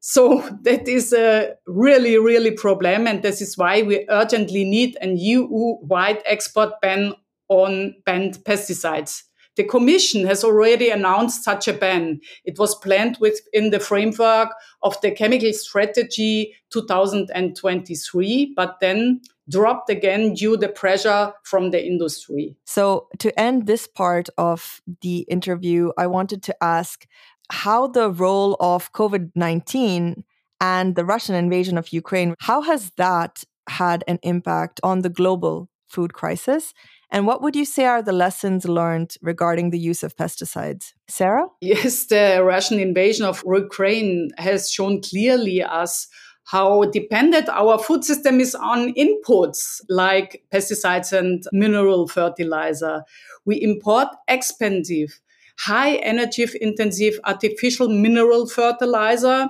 So 0.00 0.40
that 0.62 0.88
is 0.88 1.12
a 1.12 1.54
really, 1.66 2.18
really 2.18 2.50
problem. 2.50 3.06
And 3.06 3.22
this 3.22 3.40
is 3.40 3.56
why 3.56 3.82
we 3.82 4.04
urgently 4.08 4.64
need 4.64 4.96
an 5.00 5.16
EU-wide 5.16 6.22
export 6.26 6.80
ban 6.82 7.14
on 7.48 7.94
banned 8.04 8.38
pesticides. 8.44 9.22
The 9.58 9.64
Commission 9.64 10.24
has 10.26 10.44
already 10.44 10.88
announced 10.88 11.42
such 11.42 11.66
a 11.66 11.72
ban. 11.72 12.20
It 12.44 12.60
was 12.60 12.76
planned 12.76 13.16
within 13.20 13.70
the 13.70 13.80
framework 13.80 14.50
of 14.84 14.98
the 15.00 15.10
Chemical 15.10 15.52
Strategy 15.52 16.54
2023, 16.70 18.52
but 18.54 18.76
then 18.80 19.20
dropped 19.50 19.90
again 19.90 20.34
due 20.34 20.56
to 20.58 20.68
pressure 20.68 21.32
from 21.42 21.72
the 21.72 21.84
industry. 21.84 22.54
So, 22.66 23.08
to 23.18 23.36
end 23.36 23.66
this 23.66 23.88
part 23.88 24.28
of 24.38 24.80
the 25.02 25.22
interview, 25.22 25.90
I 25.98 26.06
wanted 26.06 26.44
to 26.44 26.54
ask 26.62 27.04
how 27.50 27.88
the 27.88 28.12
role 28.12 28.56
of 28.60 28.92
COVID 28.92 29.32
19 29.34 30.22
and 30.60 30.94
the 30.94 31.04
Russian 31.04 31.34
invasion 31.34 31.76
of 31.76 31.92
Ukraine, 31.92 32.36
how 32.38 32.62
has 32.62 32.92
that 32.96 33.42
had 33.68 34.04
an 34.06 34.20
impact 34.22 34.78
on 34.84 35.00
the 35.00 35.10
global 35.10 35.68
food 35.88 36.12
crisis? 36.12 36.72
And 37.10 37.26
what 37.26 37.40
would 37.40 37.56
you 37.56 37.64
say 37.64 37.86
are 37.86 38.02
the 38.02 38.12
lessons 38.12 38.68
learned 38.68 39.16
regarding 39.22 39.70
the 39.70 39.78
use 39.78 40.02
of 40.02 40.16
pesticides? 40.16 40.92
Sarah? 41.08 41.46
Yes, 41.60 42.06
the 42.06 42.42
Russian 42.44 42.78
invasion 42.78 43.24
of 43.24 43.42
Ukraine 43.46 44.30
has 44.36 44.70
shown 44.70 45.00
clearly 45.00 45.62
us 45.62 46.06
how 46.44 46.84
dependent 46.84 47.48
our 47.50 47.78
food 47.78 48.04
system 48.04 48.40
is 48.40 48.54
on 48.54 48.94
inputs 48.94 49.80
like 49.90 50.42
pesticides 50.52 51.12
and 51.12 51.44
mineral 51.52 52.08
fertilizer. 52.08 53.02
We 53.44 53.56
import 53.56 54.08
expensive, 54.28 55.20
high 55.58 55.96
energy 55.96 56.46
intensive 56.60 57.20
artificial 57.24 57.88
mineral 57.88 58.46
fertilizer 58.46 59.48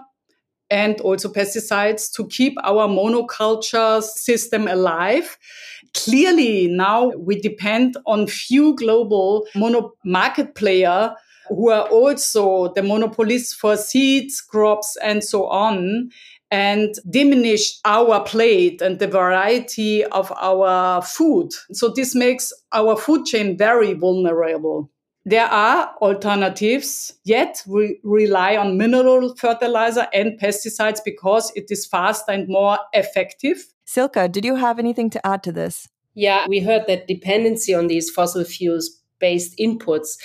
and 0.71 1.01
also 1.01 1.29
pesticides 1.29 2.13
to 2.13 2.27
keep 2.27 2.55
our 2.65 2.89
monoculture 2.89 4.03
system 4.03 4.69
alive 4.69 5.39
clearly 5.95 6.69
now 6.69 7.09
we 7.17 7.41
depend 7.41 7.97
on 8.07 8.27
few 8.27 8.77
global 8.77 9.47
mono 9.55 9.93
market 10.05 10.55
player 10.55 11.15
who 11.49 11.71
are 11.71 11.89
also 11.89 12.73
the 12.75 12.83
monopolists 12.83 13.55
for 13.55 13.77
seeds, 13.77 14.41
crops, 14.41 14.97
and 15.03 15.25
so 15.25 15.47
on, 15.47 16.11
and 16.51 16.95
diminish 17.11 17.79
our 17.85 18.23
plate 18.25 18.81
and 18.81 18.99
the 18.99 19.07
variety 19.07 20.05
of 20.05 20.33
our 20.41 21.03
food. 21.03 21.51
So 21.73 21.89
this 21.89 22.15
makes 22.15 22.53
our 22.73 22.97
food 22.97 23.27
chain 23.27 23.57
very 23.57 23.95
vulnerable. 23.95 24.91
There 25.29 25.45
are 25.45 25.95
alternatives, 26.01 27.13
yet 27.23 27.63
we 27.67 28.01
rely 28.03 28.57
on 28.57 28.79
mineral 28.79 29.37
fertilizer 29.37 30.07
and 30.15 30.41
pesticides 30.41 31.01
because 31.05 31.53
it 31.55 31.67
is 31.69 31.85
faster 31.85 32.33
and 32.33 32.49
more 32.49 32.79
effective. 32.95 33.63
Silke, 33.85 34.33
did 34.33 34.47
you 34.47 34.55
have 34.55 34.79
anything 34.79 35.11
to 35.11 35.27
add 35.27 35.43
to 35.43 35.53
this? 35.53 35.87
Yeah, 36.15 36.47
we 36.49 36.61
heard 36.61 36.87
that 36.87 37.07
dependency 37.07 37.75
on 37.75 37.89
these 37.89 38.09
fossil 38.09 38.43
fuels 38.43 39.03
based 39.19 39.59
inputs 39.59 40.17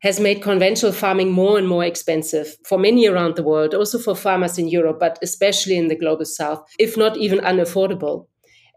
has 0.00 0.20
made 0.20 0.42
conventional 0.42 0.92
farming 0.92 1.32
more 1.32 1.56
and 1.56 1.66
more 1.66 1.84
expensive 1.84 2.58
for 2.62 2.78
many 2.78 3.08
around 3.08 3.36
the 3.36 3.42
world, 3.42 3.72
also 3.72 3.98
for 3.98 4.14
farmers 4.14 4.58
in 4.58 4.68
Europe, 4.68 4.98
but 5.00 5.18
especially 5.22 5.78
in 5.78 5.88
the 5.88 5.96
global 5.96 6.26
south, 6.26 6.62
if 6.78 6.94
not 6.94 7.16
even 7.16 7.38
unaffordable. 7.38 8.26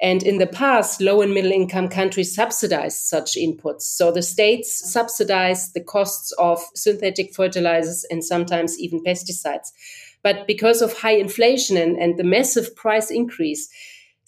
And 0.01 0.23
in 0.23 0.37
the 0.37 0.47
past, 0.47 1.01
low 1.01 1.21
and 1.21 1.33
middle 1.33 1.51
income 1.51 1.89
countries 1.89 2.33
subsidized 2.33 2.99
such 2.99 3.35
inputs. 3.35 3.81
So 3.81 4.11
the 4.11 4.21
states 4.21 4.91
subsidized 4.91 5.73
the 5.73 5.83
costs 5.83 6.31
of 6.33 6.63
synthetic 6.73 7.35
fertilizers 7.35 8.05
and 8.09 8.23
sometimes 8.23 8.79
even 8.79 9.03
pesticides. 9.03 9.71
But 10.23 10.47
because 10.47 10.81
of 10.81 10.97
high 10.97 11.15
inflation 11.17 11.75
and, 11.77 11.97
and 11.97 12.17
the 12.17 12.23
massive 12.23 12.75
price 12.75 13.11
increase, 13.11 13.69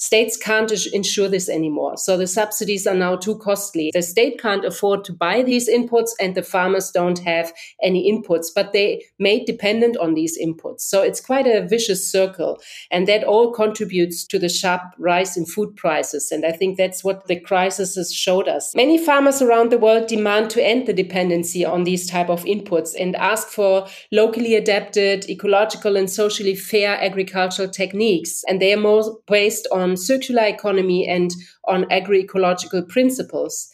states 0.02 0.36
can't 0.36 0.72
insure 0.94 1.28
this 1.28 1.48
anymore. 1.48 1.96
So 1.96 2.18
the 2.18 2.26
subsidies 2.26 2.88
are 2.88 2.96
now 2.96 3.16
too 3.16 3.38
costly. 3.38 3.92
The 3.94 4.02
state 4.02 4.42
can't 4.42 4.66
afford 4.66 5.06
to 5.06 5.14
buy 5.14 5.44
these 5.44 5.70
inputs 5.70 6.10
and 6.20 6.34
the 6.34 6.42
farmers 6.42 6.90
don't 6.90 7.20
have 7.20 7.54
any 7.84 8.12
inputs, 8.12 8.48
but 8.54 8.74
they 8.74 9.04
made 9.20 9.46
dependent 9.46 9.98
on 9.98 10.16
these 10.16 10.40
inputs. 10.40 10.82
So 10.82 11.04
it's 11.04 11.22
quite 11.22 11.46
a 11.46 11.68
vicious 11.68 12.12
circle. 12.12 12.60
And 12.90 13.08
that 13.08 13.24
all 13.24 13.52
contributes 13.52 14.26
to 14.26 14.40
the 14.40 14.50
sharp 14.50 14.82
rise 14.98 15.38
in 15.38 15.46
food 15.46 15.76
prices. 15.76 16.32
And 16.32 16.48
I 16.48 16.52
think 16.52 16.78
that's 16.78 17.04
what 17.04 17.28
the 17.28 17.40
crisis 17.40 17.96
has 17.96 18.12
showed 18.12 18.48
us. 18.48 18.74
Many 18.74 18.98
farmers 18.98 19.40
around 19.40 19.72
the 19.72 19.78
world 19.78 20.08
demand 20.08 20.50
to 20.52 20.66
end 20.66 20.88
the 20.88 20.94
dependency 20.94 21.64
on 21.64 21.84
these 21.84 22.10
type 22.10 22.30
of 22.30 22.44
inputs 22.46 22.96
and 23.00 23.16
ask 23.18 23.50
for 23.50 23.88
locally 24.12 24.56
adapted, 24.56 25.30
ecological 25.30 25.96
and 25.96 26.10
socially 26.10 26.56
fair 26.56 27.00
agricultural 27.00 27.70
techniques. 27.70 28.44
And 28.48 28.60
they 28.60 28.74
are 28.74 28.78
more 28.78 29.20
based 29.28 29.68
on 29.72 29.91
on 29.92 29.98
circular 29.98 30.44
economy 30.44 31.08
and 31.08 31.32
on 31.66 31.84
agroecological 31.86 32.88
principles. 32.88 33.70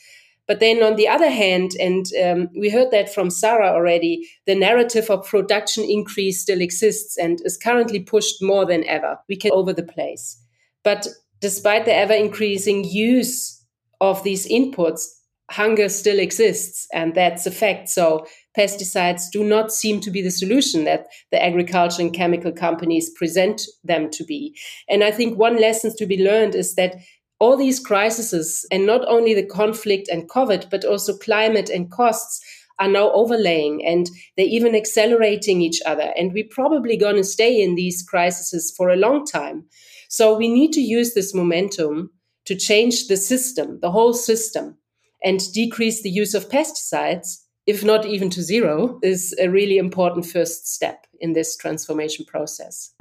But 0.47 0.59
then, 0.59 0.81
on 0.81 0.95
the 0.95 1.07
other 1.09 1.29
hand, 1.29 1.71
and 1.79 2.05
um, 2.24 2.50
we 2.57 2.69
heard 2.69 2.91
that 2.91 3.13
from 3.13 3.29
Sarah 3.29 3.69
already, 3.69 4.29
the 4.45 4.55
narrative 4.55 5.09
of 5.09 5.27
production 5.27 5.83
increase 5.83 6.41
still 6.41 6.62
exists 6.62 7.17
and 7.17 7.39
is 7.43 7.57
currently 7.57 8.00
pushed 8.00 8.41
more 8.41 8.65
than 8.65 8.86
ever. 8.86 9.19
We 9.27 9.36
can 9.36 9.51
over 9.51 9.74
the 9.74 9.83
place. 9.83 10.41
But 10.83 11.07
despite 11.41 11.83
the 11.83 11.93
ever 11.93 12.13
increasing 12.13 12.86
use 12.86 13.62
of 14.00 14.24
these 14.24 14.47
inputs, 14.47 15.03
hunger 15.51 15.89
still 15.89 16.19
exists, 16.19 16.88
and 16.93 17.13
that's 17.13 17.45
a 17.45 17.51
fact. 17.51 17.89
So 17.89 18.25
pesticides 18.57 19.29
do 19.31 19.43
not 19.43 19.71
seem 19.71 20.01
to 20.01 20.11
be 20.11 20.21
the 20.21 20.31
solution 20.31 20.83
that 20.85 21.07
the 21.31 21.43
agriculture 21.43 22.01
and 22.01 22.13
chemical 22.13 22.51
companies 22.51 23.11
present 23.11 23.61
them 23.83 24.09
to 24.11 24.23
be. 24.23 24.57
And 24.89 25.03
I 25.03 25.11
think 25.11 25.37
one 25.37 25.61
lesson 25.61 25.93
to 25.97 26.05
be 26.05 26.23
learned 26.23 26.55
is 26.55 26.75
that 26.75 26.95
all 27.39 27.55
these 27.55 27.79
crises, 27.79 28.65
and 28.71 28.87
not 28.87 29.07
only 29.07 29.35
the 29.35 29.45
conflict 29.45 30.09
and 30.09 30.29
COVID, 30.29 30.71
but 30.71 30.83
also 30.83 31.15
climate 31.15 31.69
and 31.69 31.91
costs, 31.91 32.41
are 32.79 32.87
now 32.87 33.11
overlaying 33.11 33.83
and 33.85 34.09
they're 34.35 34.45
even 34.45 34.75
accelerating 34.75 35.61
each 35.61 35.81
other. 35.85 36.13
And 36.15 36.31
we're 36.31 36.47
probably 36.49 36.95
going 36.95 37.15
to 37.15 37.23
stay 37.23 37.61
in 37.61 37.75
these 37.75 38.03
crises 38.03 38.73
for 38.75 38.89
a 38.89 38.95
long 38.95 39.25
time. 39.25 39.65
So 40.09 40.37
we 40.37 40.47
need 40.47 40.73
to 40.73 40.81
use 40.81 41.13
this 41.13 41.33
momentum 41.33 42.11
to 42.45 42.55
change 42.55 43.07
the 43.07 43.17
system, 43.17 43.79
the 43.81 43.91
whole 43.91 44.13
system, 44.13 44.77
and 45.23 45.41
decrease 45.53 46.03
the 46.03 46.09
use 46.09 46.33
of 46.33 46.49
pesticides 46.49 47.39
if 47.67 47.83
not 47.83 48.05
even 48.05 48.29
to 48.29 48.41
zero, 48.41 48.97
is 49.03 49.36
a 49.39 49.50
really 49.50 49.77
important 49.77 50.25
first 50.25 50.74
step 50.74 51.05
in 51.19 51.33
this 51.33 51.57
transformation 51.57 52.24
process. 52.25 52.93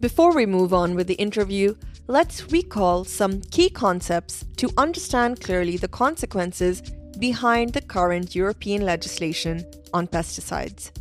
Before 0.00 0.32
we 0.32 0.46
move 0.46 0.72
on 0.72 0.94
with 0.94 1.08
the 1.08 1.14
interview, 1.14 1.74
let's 2.06 2.52
recall 2.52 3.04
some 3.04 3.40
key 3.50 3.68
concepts 3.68 4.44
to 4.58 4.70
understand 4.78 5.40
clearly 5.40 5.76
the 5.76 5.88
consequences 5.88 6.80
behind 7.18 7.72
the 7.72 7.80
current 7.80 8.36
European 8.36 8.82
legislation 8.82 9.64
on 9.92 10.06
pesticides. 10.06 10.92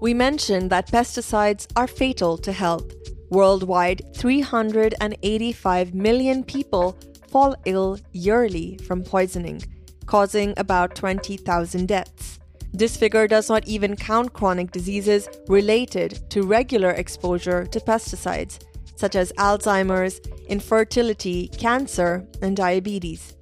We 0.00 0.14
mentioned 0.14 0.70
that 0.70 0.92
pesticides 0.92 1.66
are 1.74 1.88
fatal 1.88 2.38
to 2.38 2.52
health. 2.52 2.92
Worldwide, 3.30 4.14
385 4.14 5.94
million 5.94 6.44
people 6.44 6.96
fall 7.34 7.56
ill 7.64 7.98
yearly 8.12 8.78
from 8.86 9.02
poisoning, 9.02 9.60
causing 10.06 10.54
about 10.56 10.94
20,000 10.94 11.88
deaths. 11.88 12.38
This 12.72 12.96
figure 12.96 13.26
does 13.26 13.48
not 13.50 13.66
even 13.66 13.96
count 13.96 14.32
chronic 14.32 14.70
diseases 14.70 15.28
related 15.48 16.30
to 16.30 16.44
regular 16.44 16.90
exposure 16.90 17.66
to 17.66 17.80
pesticides, 17.80 18.60
such 18.94 19.16
as 19.16 19.32
Alzheimer's, 19.32 20.20
infertility, 20.46 21.48
cancer, 21.48 22.24
and 22.40 22.56
diabetes. 22.56 23.34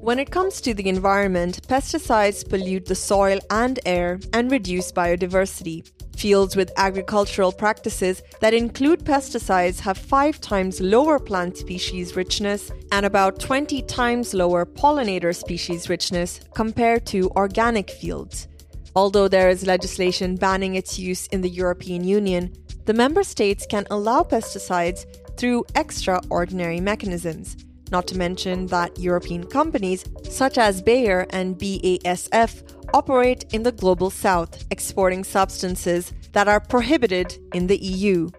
When 0.00 0.18
it 0.18 0.30
comes 0.30 0.60
to 0.62 0.74
the 0.74 0.88
environment, 0.88 1.66
pesticides 1.68 2.48
pollute 2.48 2.86
the 2.86 2.94
soil 2.94 3.38
and 3.50 3.78
air 3.84 4.20
and 4.32 4.50
reduce 4.50 4.92
biodiversity, 4.92 5.84
Fields 6.20 6.54
with 6.54 6.70
agricultural 6.76 7.50
practices 7.50 8.22
that 8.40 8.52
include 8.52 9.06
pesticides 9.06 9.80
have 9.80 9.96
five 9.96 10.38
times 10.38 10.78
lower 10.78 11.18
plant 11.18 11.56
species 11.56 12.14
richness 12.14 12.70
and 12.92 13.06
about 13.06 13.40
20 13.40 13.80
times 13.84 14.34
lower 14.34 14.66
pollinator 14.66 15.34
species 15.34 15.88
richness 15.88 16.40
compared 16.54 17.06
to 17.06 17.30
organic 17.36 17.88
fields. 17.88 18.48
Although 18.94 19.28
there 19.28 19.48
is 19.48 19.66
legislation 19.66 20.36
banning 20.36 20.74
its 20.74 20.98
use 20.98 21.26
in 21.28 21.40
the 21.40 21.48
European 21.48 22.04
Union, 22.04 22.52
the 22.84 22.92
member 22.92 23.22
states 23.22 23.64
can 23.64 23.86
allow 23.90 24.22
pesticides 24.22 25.06
through 25.38 25.64
extraordinary 25.74 26.80
mechanisms. 26.80 27.56
Not 27.90 28.06
to 28.08 28.18
mention 28.18 28.66
that 28.68 28.98
European 28.98 29.44
companies 29.44 30.04
such 30.28 30.58
as 30.58 30.82
Bayer 30.82 31.26
and 31.30 31.58
BASF 31.58 32.62
operate 32.94 33.44
in 33.52 33.62
the 33.62 33.72
global 33.72 34.10
south, 34.10 34.64
exporting 34.70 35.24
substances 35.24 36.12
that 36.32 36.48
are 36.48 36.60
prohibited 36.60 37.38
in 37.54 37.66
the 37.66 37.78
EU. 37.78 38.30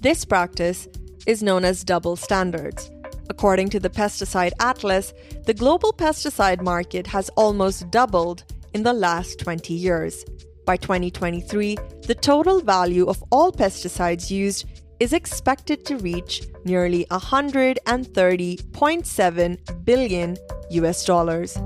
This 0.00 0.24
practice 0.24 0.88
is 1.26 1.42
known 1.42 1.64
as 1.64 1.84
double 1.84 2.16
standards. 2.16 2.90
According 3.28 3.70
to 3.70 3.80
the 3.80 3.90
Pesticide 3.90 4.52
Atlas, 4.60 5.12
the 5.44 5.54
global 5.54 5.92
pesticide 5.92 6.62
market 6.62 7.06
has 7.08 7.28
almost 7.30 7.90
doubled 7.90 8.44
in 8.72 8.82
the 8.82 8.92
last 8.92 9.40
20 9.40 9.74
years. 9.74 10.24
By 10.64 10.76
2023, 10.76 11.76
the 12.06 12.14
total 12.14 12.60
value 12.60 13.06
of 13.06 13.22
all 13.30 13.52
pesticides 13.52 14.30
used 14.30 14.66
is 15.00 15.12
expected 15.12 15.84
to 15.86 15.96
reach 15.98 16.46
nearly 16.64 17.04
130.7 17.10 19.84
billion 19.84 20.36
US 20.70 21.04
dollars. 21.04 21.58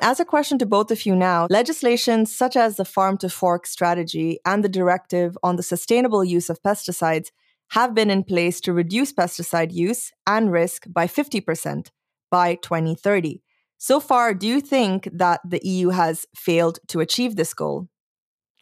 As 0.00 0.20
a 0.20 0.24
question 0.24 0.58
to 0.58 0.66
both 0.66 0.90
of 0.90 1.06
you 1.06 1.16
now, 1.16 1.46
legislation 1.48 2.26
such 2.26 2.54
as 2.54 2.76
the 2.76 2.84
Farm 2.84 3.16
to 3.18 3.28
Fork 3.28 3.66
strategy 3.66 4.38
and 4.44 4.62
the 4.62 4.68
directive 4.68 5.36
on 5.42 5.56
the 5.56 5.62
sustainable 5.62 6.22
use 6.22 6.50
of 6.50 6.62
pesticides 6.62 7.30
have 7.70 7.94
been 7.94 8.10
in 8.10 8.22
place 8.22 8.60
to 8.60 8.72
reduce 8.72 9.12
pesticide 9.12 9.72
use 9.72 10.12
and 10.26 10.52
risk 10.52 10.84
by 10.88 11.06
50% 11.06 11.88
by 12.30 12.56
2030. 12.56 13.42
So 13.78 14.00
far, 14.00 14.34
do 14.34 14.46
you 14.46 14.60
think 14.60 15.08
that 15.12 15.40
the 15.44 15.60
EU 15.64 15.88
has 15.88 16.26
failed 16.36 16.78
to 16.88 17.00
achieve 17.00 17.36
this 17.36 17.54
goal? 17.54 17.88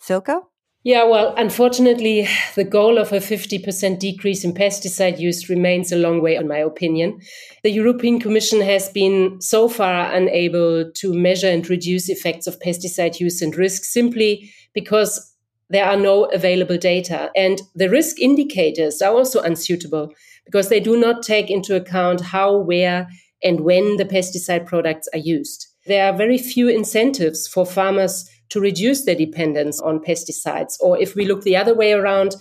Silke? 0.01 0.54
Yeah, 0.87 1.05
well, 1.05 1.33
unfortunately, 1.39 2.29
the 2.57 2.65
goal 2.65 2.99
of 2.99 3.11
a 3.11 3.17
50% 3.17 3.99
decrease 3.99 4.45
in 4.45 4.53
pesticide 4.53 5.19
use 5.19 5.49
remains 5.49 5.91
a 5.91 5.97
long 5.97 6.21
way, 6.21 6.37
in 6.37 6.47
my 6.47 6.59
opinion. 6.59 7.23
The 7.63 7.71
European 7.71 8.21
Commission 8.21 8.61
has 8.61 8.91
been 8.91 9.41
so 9.41 9.67
far 9.67 10.13
unable 10.13 10.91
to 10.93 11.15
measure 11.15 11.49
and 11.49 11.67
reduce 11.71 12.11
effects 12.11 12.47
of 12.47 12.61
pesticide 12.61 13.19
use 13.19 13.41
and 13.41 13.57
risk 13.57 13.85
simply 13.85 14.53
because 14.75 15.35
there 15.71 15.87
are 15.87 15.97
no 15.97 16.25
available 16.25 16.77
data. 16.77 17.31
And 17.35 17.63
the 17.75 17.89
risk 17.89 18.21
indicators 18.21 19.01
are 19.01 19.15
also 19.15 19.41
unsuitable 19.41 20.13
because 20.45 20.69
they 20.69 20.81
do 20.81 21.01
not 21.01 21.23
take 21.23 21.51
into 21.51 21.75
account 21.75 22.21
how, 22.21 22.59
where, 22.59 23.09
and 23.43 23.61
when 23.61 23.97
the 23.97 24.05
pesticide 24.05 24.67
products 24.67 25.09
are 25.15 25.19
used. 25.19 25.67
There 25.87 26.05
are 26.05 26.17
very 26.17 26.37
few 26.37 26.69
incentives 26.69 27.49
for 27.49 27.65
farmers 27.65 28.29
to 28.51 28.61
reduce 28.61 29.05
their 29.05 29.15
dependence 29.15 29.81
on 29.81 30.01
pesticides. 30.01 30.77
Or 30.81 30.99
if 31.01 31.15
we 31.15 31.27
look 31.27 31.43
the 31.43 31.57
other 31.57 31.75
way 31.75 31.93
around, 31.93 32.37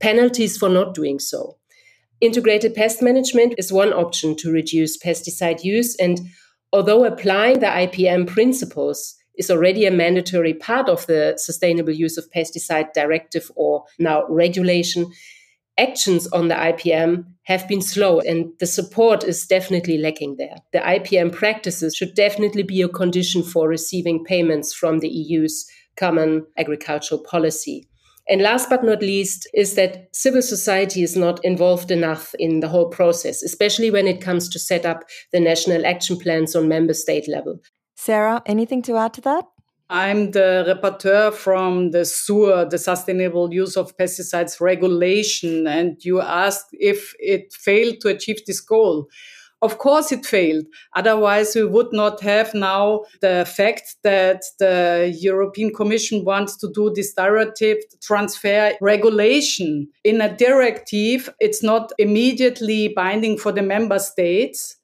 penalties 0.00 0.56
for 0.56 0.68
not 0.68 0.94
doing 0.94 1.18
so. 1.18 1.58
Integrated 2.20 2.74
pest 2.74 3.02
management 3.02 3.54
is 3.58 3.72
one 3.72 3.92
option 3.92 4.36
to 4.36 4.50
reduce 4.50 4.98
pesticide 4.98 5.62
use. 5.64 5.94
And 5.96 6.20
although 6.72 7.04
applying 7.04 7.60
the 7.60 7.66
IPM 7.66 8.26
principles 8.26 9.16
is 9.36 9.50
already 9.50 9.84
a 9.84 9.90
mandatory 9.90 10.54
part 10.54 10.88
of 10.88 11.06
the 11.06 11.34
sustainable 11.36 11.92
use 11.92 12.16
of 12.16 12.30
pesticide 12.34 12.92
directive 12.94 13.50
or 13.54 13.84
now 13.98 14.24
regulation, 14.28 15.10
actions 15.78 16.26
on 16.28 16.48
the 16.48 16.54
IPM 16.54 17.24
have 17.46 17.66
been 17.68 17.80
slow 17.80 18.20
and 18.20 18.52
the 18.58 18.66
support 18.66 19.22
is 19.24 19.46
definitely 19.46 19.98
lacking 19.98 20.36
there. 20.36 20.56
The 20.72 20.80
IPM 20.80 21.32
practices 21.32 21.94
should 21.94 22.14
definitely 22.14 22.64
be 22.64 22.82
a 22.82 22.88
condition 22.88 23.42
for 23.42 23.68
receiving 23.68 24.24
payments 24.24 24.74
from 24.74 24.98
the 24.98 25.08
EU's 25.08 25.64
common 25.96 26.44
agricultural 26.58 27.22
policy. 27.22 27.88
And 28.28 28.42
last 28.42 28.68
but 28.68 28.82
not 28.82 29.00
least 29.00 29.48
is 29.54 29.76
that 29.76 30.08
civil 30.12 30.42
society 30.42 31.04
is 31.04 31.16
not 31.16 31.44
involved 31.44 31.92
enough 31.92 32.34
in 32.40 32.58
the 32.58 32.68
whole 32.68 32.88
process, 32.88 33.42
especially 33.44 33.92
when 33.92 34.08
it 34.08 34.20
comes 34.20 34.48
to 34.48 34.58
set 34.58 34.84
up 34.84 35.04
the 35.32 35.38
national 35.38 35.86
action 35.86 36.18
plans 36.18 36.56
on 36.56 36.66
member 36.66 36.94
state 36.94 37.28
level. 37.28 37.60
Sarah, 37.94 38.42
anything 38.44 38.82
to 38.82 38.96
add 38.96 39.14
to 39.14 39.20
that? 39.20 39.44
I'm 39.88 40.32
the 40.32 40.64
rapporteur 40.66 41.32
from 41.32 41.92
the 41.92 42.04
SUR, 42.04 42.64
the 42.64 42.78
Sustainable 42.78 43.54
Use 43.54 43.76
of 43.76 43.96
Pesticides 43.96 44.60
Regulation, 44.60 45.66
and 45.68 45.96
you 46.04 46.20
asked 46.20 46.66
if 46.72 47.14
it 47.20 47.52
failed 47.52 48.00
to 48.00 48.08
achieve 48.08 48.44
this 48.46 48.60
goal. 48.60 49.08
Of 49.62 49.78
course, 49.78 50.12
it 50.12 50.26
failed. 50.26 50.66
Otherwise, 50.94 51.54
we 51.54 51.64
would 51.64 51.92
not 51.92 52.20
have 52.20 52.52
now 52.52 53.04
the 53.20 53.50
fact 53.56 53.96
that 54.02 54.42
the 54.58 55.16
European 55.18 55.72
Commission 55.72 56.24
wants 56.24 56.56
to 56.58 56.70
do 56.74 56.92
this 56.92 57.14
directive 57.14 57.78
transfer 58.02 58.72
regulation. 58.80 59.88
In 60.04 60.20
a 60.20 60.36
directive, 60.36 61.32
it's 61.40 61.62
not 61.62 61.92
immediately 61.98 62.88
binding 62.88 63.38
for 63.38 63.52
the 63.52 63.62
member 63.62 63.98
states. 63.98 64.76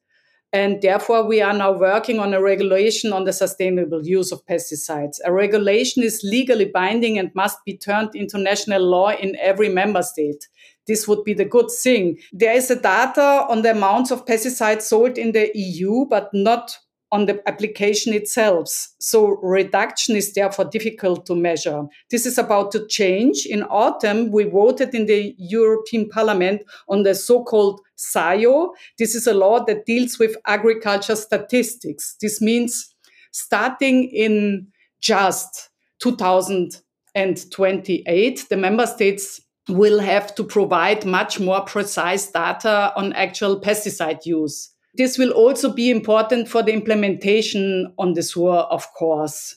And 0.53 0.83
therefore, 0.83 1.25
we 1.25 1.41
are 1.41 1.51
now 1.51 1.71
working 1.71 2.19
on 2.19 2.31
a 2.31 2.39
regulation 2.41 3.11
on 3.11 3.23
the 3.23 3.33
sustainable 3.33 4.05
use 4.05 4.31
of 4.31 4.45
pesticides. 4.45 5.17
A 5.25 5.33
regulation 5.33 6.03
is 6.03 6.21
legally 6.23 6.65
binding 6.65 7.17
and 7.17 7.33
must 7.33 7.57
be 7.65 7.75
turned 7.75 8.15
into 8.15 8.37
national 8.37 8.83
law 8.83 9.09
in 9.09 9.35
every 9.41 9.67
member 9.67 10.03
state. 10.03 10.47
This 10.85 11.07
would 11.07 11.23
be 11.23 11.33
the 11.33 11.43
good 11.45 11.71
thing. 11.71 12.19
There 12.31 12.53
is 12.53 12.69
a 12.69 12.79
data 12.79 13.47
on 13.49 13.63
the 13.63 13.71
amounts 13.71 14.11
of 14.11 14.25
pesticides 14.25 14.83
sold 14.83 15.17
in 15.17 15.31
the 15.31 15.49
EU, 15.55 16.05
but 16.05 16.29
not 16.33 16.77
on 17.13 17.27
the 17.27 17.41
application 17.47 18.11
itself. 18.11 18.89
So 18.99 19.37
reduction 19.43 20.15
is 20.15 20.33
therefore 20.33 20.65
difficult 20.65 21.27
to 21.27 21.35
measure. 21.35 21.83
This 22.09 22.25
is 22.25 22.39
about 22.39 22.71
to 22.71 22.87
change. 22.87 23.45
In 23.45 23.61
autumn, 23.65 24.31
we 24.31 24.45
voted 24.45 24.95
in 24.95 25.05
the 25.05 25.35
European 25.37 26.09
Parliament 26.09 26.63
on 26.89 27.03
the 27.03 27.13
so-called 27.13 27.81
SAIO. 27.97 28.71
This 28.97 29.13
is 29.13 29.27
a 29.27 29.35
law 29.35 29.63
that 29.65 29.85
deals 29.85 30.17
with 30.17 30.35
agriculture 30.47 31.15
statistics. 31.15 32.15
This 32.19 32.41
means 32.41 32.95
starting 33.31 34.05
in 34.05 34.69
just 34.99 35.69
2028, 35.99 38.49
the 38.49 38.57
member 38.57 38.87
states 38.87 39.39
will 39.69 39.99
have 39.99 40.33
to 40.33 40.43
provide 40.43 41.05
much 41.05 41.39
more 41.39 41.61
precise 41.61 42.31
data 42.31 42.91
on 42.95 43.13
actual 43.13 43.61
pesticide 43.61 44.25
use. 44.25 44.72
This 44.95 45.17
will 45.17 45.31
also 45.31 45.73
be 45.73 45.89
important 45.89 46.47
for 46.47 46.61
the 46.61 46.73
implementation 46.73 47.93
on 47.97 48.13
the 48.13 48.21
SUR, 48.21 48.59
of 48.69 48.91
course. 48.93 49.55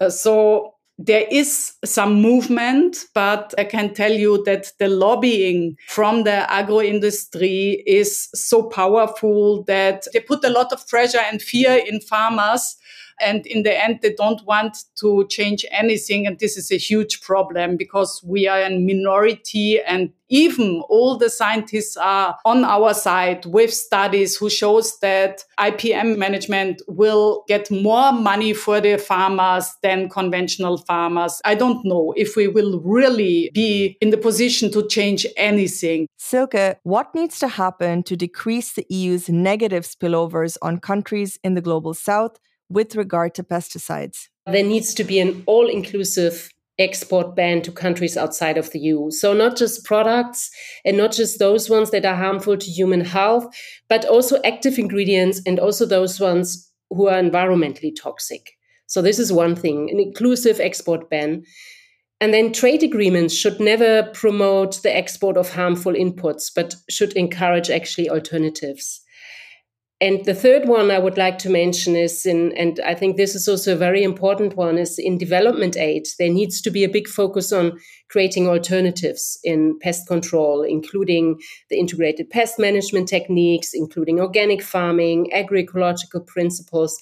Uh, 0.00 0.08
so 0.08 0.74
there 0.98 1.26
is 1.30 1.74
some 1.84 2.20
movement, 2.20 3.04
but 3.14 3.54
I 3.56 3.64
can 3.64 3.94
tell 3.94 4.12
you 4.12 4.42
that 4.44 4.72
the 4.78 4.88
lobbying 4.88 5.76
from 5.86 6.24
the 6.24 6.50
agro 6.52 6.80
industry 6.80 7.84
is 7.86 8.28
so 8.34 8.64
powerful 8.64 9.62
that 9.64 10.06
they 10.12 10.20
put 10.20 10.44
a 10.44 10.50
lot 10.50 10.72
of 10.72 10.86
pressure 10.88 11.20
and 11.20 11.40
fear 11.40 11.80
in 11.86 12.00
farmers 12.00 12.76
and 13.20 13.46
in 13.46 13.62
the 13.62 13.84
end, 13.84 14.00
they 14.02 14.14
don't 14.14 14.44
want 14.46 14.76
to 14.96 15.26
change 15.28 15.64
anything. 15.70 16.26
And 16.26 16.38
this 16.38 16.56
is 16.56 16.70
a 16.70 16.76
huge 16.76 17.20
problem 17.20 17.76
because 17.76 18.22
we 18.24 18.46
are 18.48 18.60
a 18.60 18.70
minority 18.70 19.80
and 19.80 20.12
even 20.30 20.82
all 20.88 21.16
the 21.16 21.30
scientists 21.30 21.96
are 21.96 22.36
on 22.44 22.64
our 22.64 22.92
side 22.94 23.46
with 23.46 23.72
studies 23.72 24.36
who 24.36 24.50
shows 24.50 24.98
that 25.00 25.42
IPM 25.58 26.18
management 26.18 26.82
will 26.86 27.44
get 27.48 27.70
more 27.70 28.12
money 28.12 28.52
for 28.52 28.80
the 28.80 28.98
farmers 28.98 29.74
than 29.82 30.08
conventional 30.08 30.78
farmers. 30.78 31.40
I 31.44 31.54
don't 31.54 31.84
know 31.84 32.12
if 32.16 32.36
we 32.36 32.48
will 32.48 32.80
really 32.80 33.50
be 33.54 33.96
in 34.00 34.10
the 34.10 34.18
position 34.18 34.70
to 34.72 34.86
change 34.86 35.26
anything. 35.36 36.06
Silke, 36.18 36.78
what 36.82 37.14
needs 37.14 37.38
to 37.38 37.48
happen 37.48 38.02
to 38.02 38.16
decrease 38.16 38.72
the 38.72 38.86
EU's 38.90 39.28
negative 39.28 39.84
spillovers 39.84 40.56
on 40.60 40.78
countries 40.78 41.38
in 41.42 41.54
the 41.54 41.62
global 41.62 41.94
south 41.94 42.38
with 42.68 42.96
regard 42.96 43.34
to 43.34 43.42
pesticides? 43.42 44.28
There 44.46 44.64
needs 44.64 44.94
to 44.94 45.04
be 45.04 45.20
an 45.20 45.42
all 45.46 45.68
inclusive 45.68 46.50
export 46.78 47.34
ban 47.34 47.60
to 47.62 47.72
countries 47.72 48.16
outside 48.16 48.56
of 48.56 48.70
the 48.70 48.78
EU. 48.78 49.10
So, 49.10 49.32
not 49.32 49.56
just 49.56 49.84
products 49.84 50.50
and 50.84 50.96
not 50.96 51.12
just 51.12 51.38
those 51.38 51.68
ones 51.68 51.90
that 51.90 52.04
are 52.04 52.14
harmful 52.14 52.56
to 52.56 52.70
human 52.70 53.00
health, 53.00 53.46
but 53.88 54.04
also 54.04 54.40
active 54.44 54.78
ingredients 54.78 55.40
and 55.44 55.58
also 55.58 55.84
those 55.84 56.20
ones 56.20 56.70
who 56.90 57.08
are 57.08 57.20
environmentally 57.20 57.92
toxic. 58.00 58.52
So, 58.86 59.02
this 59.02 59.18
is 59.18 59.32
one 59.32 59.56
thing 59.56 59.90
an 59.90 59.98
inclusive 59.98 60.60
export 60.60 61.10
ban. 61.10 61.44
And 62.20 62.34
then 62.34 62.52
trade 62.52 62.82
agreements 62.82 63.32
should 63.32 63.60
never 63.60 64.02
promote 64.12 64.82
the 64.82 64.94
export 64.96 65.36
of 65.36 65.50
harmful 65.50 65.92
inputs, 65.92 66.50
but 66.52 66.74
should 66.90 67.12
encourage 67.12 67.70
actually 67.70 68.10
alternatives. 68.10 69.00
And 70.00 70.24
the 70.24 70.34
third 70.34 70.68
one 70.68 70.92
I 70.92 70.98
would 71.00 71.18
like 71.18 71.38
to 71.38 71.50
mention 71.50 71.96
is 71.96 72.24
in, 72.24 72.52
and 72.56 72.78
I 72.86 72.94
think 72.94 73.16
this 73.16 73.34
is 73.34 73.48
also 73.48 73.72
a 73.72 73.76
very 73.76 74.04
important 74.04 74.56
one, 74.56 74.78
is 74.78 74.96
in 74.96 75.18
development 75.18 75.76
aid. 75.76 76.06
There 76.20 76.30
needs 76.30 76.60
to 76.62 76.70
be 76.70 76.84
a 76.84 76.88
big 76.88 77.08
focus 77.08 77.52
on 77.52 77.80
creating 78.08 78.46
alternatives 78.46 79.40
in 79.42 79.76
pest 79.80 80.06
control, 80.06 80.62
including 80.62 81.40
the 81.68 81.80
integrated 81.80 82.30
pest 82.30 82.60
management 82.60 83.08
techniques, 83.08 83.72
including 83.74 84.20
organic 84.20 84.62
farming, 84.62 85.32
agroecological 85.34 86.24
principles. 86.24 86.96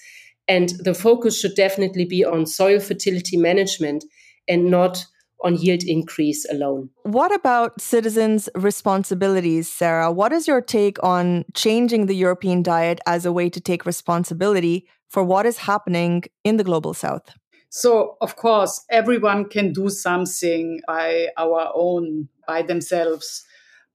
And 0.48 0.70
the 0.78 0.94
focus 0.94 1.38
should 1.38 1.54
definitely 1.54 2.06
be 2.06 2.24
on 2.24 2.46
soil 2.46 2.80
fertility 2.80 3.36
management 3.36 4.04
and 4.48 4.70
not 4.70 5.04
on 5.44 5.56
yield 5.56 5.82
increase 5.82 6.46
alone. 6.50 6.90
What 7.02 7.34
about 7.34 7.80
citizens' 7.80 8.48
responsibilities, 8.54 9.70
Sarah? 9.70 10.10
What 10.10 10.32
is 10.32 10.48
your 10.48 10.60
take 10.60 11.02
on 11.02 11.44
changing 11.54 12.06
the 12.06 12.16
European 12.16 12.62
diet 12.62 13.00
as 13.06 13.26
a 13.26 13.32
way 13.32 13.50
to 13.50 13.60
take 13.60 13.86
responsibility 13.86 14.86
for 15.08 15.22
what 15.22 15.46
is 15.46 15.58
happening 15.58 16.24
in 16.44 16.56
the 16.56 16.64
global 16.64 16.94
south? 16.94 17.34
So, 17.68 18.16
of 18.20 18.36
course, 18.36 18.84
everyone 18.90 19.48
can 19.48 19.72
do 19.72 19.90
something 19.90 20.80
by 20.86 21.28
our 21.36 21.70
own, 21.74 22.28
by 22.46 22.62
themselves. 22.62 23.44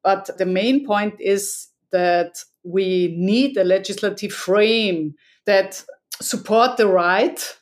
But 0.03 0.29
the 0.37 0.45
main 0.45 0.85
point 0.85 1.15
is 1.19 1.69
that 1.91 2.43
we 2.63 3.15
need 3.17 3.57
a 3.57 3.63
legislative 3.63 4.31
frame 4.31 5.15
that 5.45 5.83
support 6.21 6.77
the 6.77 6.87
right 6.87 7.57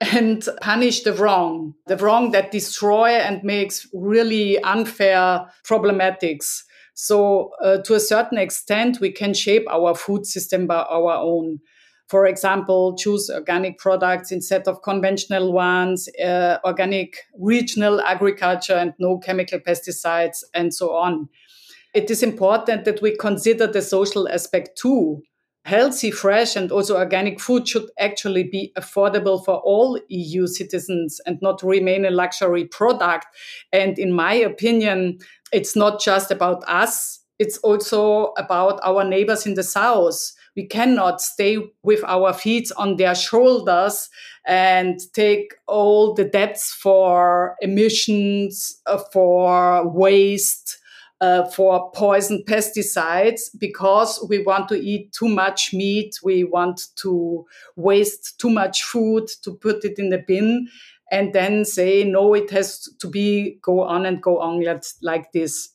and 0.00 0.46
punish 0.60 1.02
the 1.02 1.12
wrong, 1.14 1.74
the 1.86 1.96
wrong 1.96 2.30
that 2.32 2.52
destroy 2.52 3.08
and 3.08 3.42
makes 3.42 3.86
really 3.94 4.58
unfair 4.62 5.46
problematics. 5.66 6.62
So, 6.94 7.50
uh, 7.62 7.78
to 7.82 7.94
a 7.94 8.00
certain 8.00 8.38
extent, 8.38 9.00
we 9.00 9.12
can 9.12 9.34
shape 9.34 9.64
our 9.70 9.94
food 9.94 10.26
system 10.26 10.66
by 10.66 10.82
our 10.82 11.14
own. 11.14 11.60
For 12.08 12.26
example, 12.26 12.96
choose 12.96 13.28
organic 13.30 13.78
products 13.78 14.30
instead 14.30 14.68
of 14.68 14.82
conventional 14.82 15.52
ones, 15.52 16.08
uh, 16.24 16.58
organic 16.64 17.16
regional 17.38 18.00
agriculture 18.00 18.74
and 18.74 18.94
no 18.98 19.18
chemical 19.18 19.58
pesticides, 19.58 20.44
and 20.54 20.72
so 20.72 20.94
on. 20.94 21.28
It 21.94 22.10
is 22.10 22.22
important 22.22 22.84
that 22.84 23.02
we 23.02 23.16
consider 23.16 23.66
the 23.66 23.82
social 23.82 24.28
aspect 24.28 24.78
too 24.78 25.22
healthy, 25.66 26.12
fresh, 26.12 26.54
and 26.54 26.70
also 26.70 26.96
organic 26.96 27.40
food 27.40 27.66
should 27.66 27.90
actually 27.98 28.44
be 28.44 28.72
affordable 28.78 29.44
for 29.44 29.56
all 29.56 29.98
EU 30.08 30.46
citizens 30.46 31.20
and 31.26 31.38
not 31.42 31.60
remain 31.62 32.04
a 32.04 32.10
luxury 32.10 32.64
product. 32.64 33.26
And 33.72 33.98
in 33.98 34.12
my 34.12 34.32
opinion, 34.32 35.18
it's 35.52 35.74
not 35.74 36.00
just 36.00 36.30
about 36.30 36.62
us, 36.68 37.20
it's 37.38 37.58
also 37.58 38.32
about 38.38 38.80
our 38.84 39.04
neighbors 39.04 39.44
in 39.44 39.54
the 39.54 39.64
south. 39.64 40.32
We 40.54 40.66
cannot 40.66 41.20
stay 41.20 41.58
with 41.82 42.02
our 42.04 42.32
feet 42.32 42.70
on 42.76 42.96
their 42.96 43.14
shoulders 43.14 44.08
and 44.46 44.98
take 45.12 45.52
all 45.66 46.14
the 46.14 46.24
debts 46.24 46.72
for 46.72 47.56
emissions, 47.60 48.80
uh, 48.86 48.98
for 49.12 49.86
waste, 49.86 50.78
uh, 51.20 51.44
for 51.50 51.90
poison 51.92 52.44
pesticides 52.46 53.48
because 53.58 54.24
we 54.28 54.42
want 54.42 54.68
to 54.68 54.74
eat 54.74 55.12
too 55.12 55.28
much 55.28 55.72
meat, 55.72 56.18
we 56.22 56.44
want 56.44 56.88
to 56.96 57.46
waste 57.76 58.38
too 58.38 58.50
much 58.50 58.82
food 58.82 59.28
to 59.42 59.54
put 59.54 59.84
it 59.84 59.98
in 59.98 60.10
the 60.10 60.22
bin, 60.26 60.68
and 61.10 61.32
then 61.32 61.64
say 61.64 62.04
no, 62.04 62.34
it 62.34 62.50
has 62.50 62.88
to 62.98 63.08
be 63.08 63.58
go 63.62 63.82
on 63.82 64.04
and 64.04 64.22
go 64.22 64.40
on 64.40 64.62
like 65.02 65.32
this. 65.32 65.70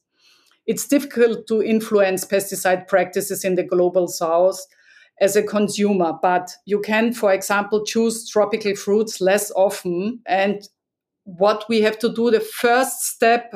It's 0.67 0.87
difficult 0.87 1.47
to 1.47 1.63
influence 1.63 2.23
pesticide 2.23 2.87
practices 2.87 3.43
in 3.43 3.55
the 3.55 3.63
global 3.63 4.07
south 4.07 4.59
as 5.19 5.35
a 5.35 5.43
consumer, 5.43 6.13
but 6.21 6.51
you 6.65 6.81
can, 6.81 7.13
for 7.13 7.33
example, 7.33 7.83
choose 7.85 8.29
tropical 8.29 8.75
fruits 8.75 9.21
less 9.21 9.51
often. 9.55 10.19
And 10.25 10.67
what 11.23 11.65
we 11.67 11.81
have 11.81 11.97
to 11.99 12.13
do, 12.13 12.31
the 12.31 12.39
first 12.39 13.03
step, 13.05 13.55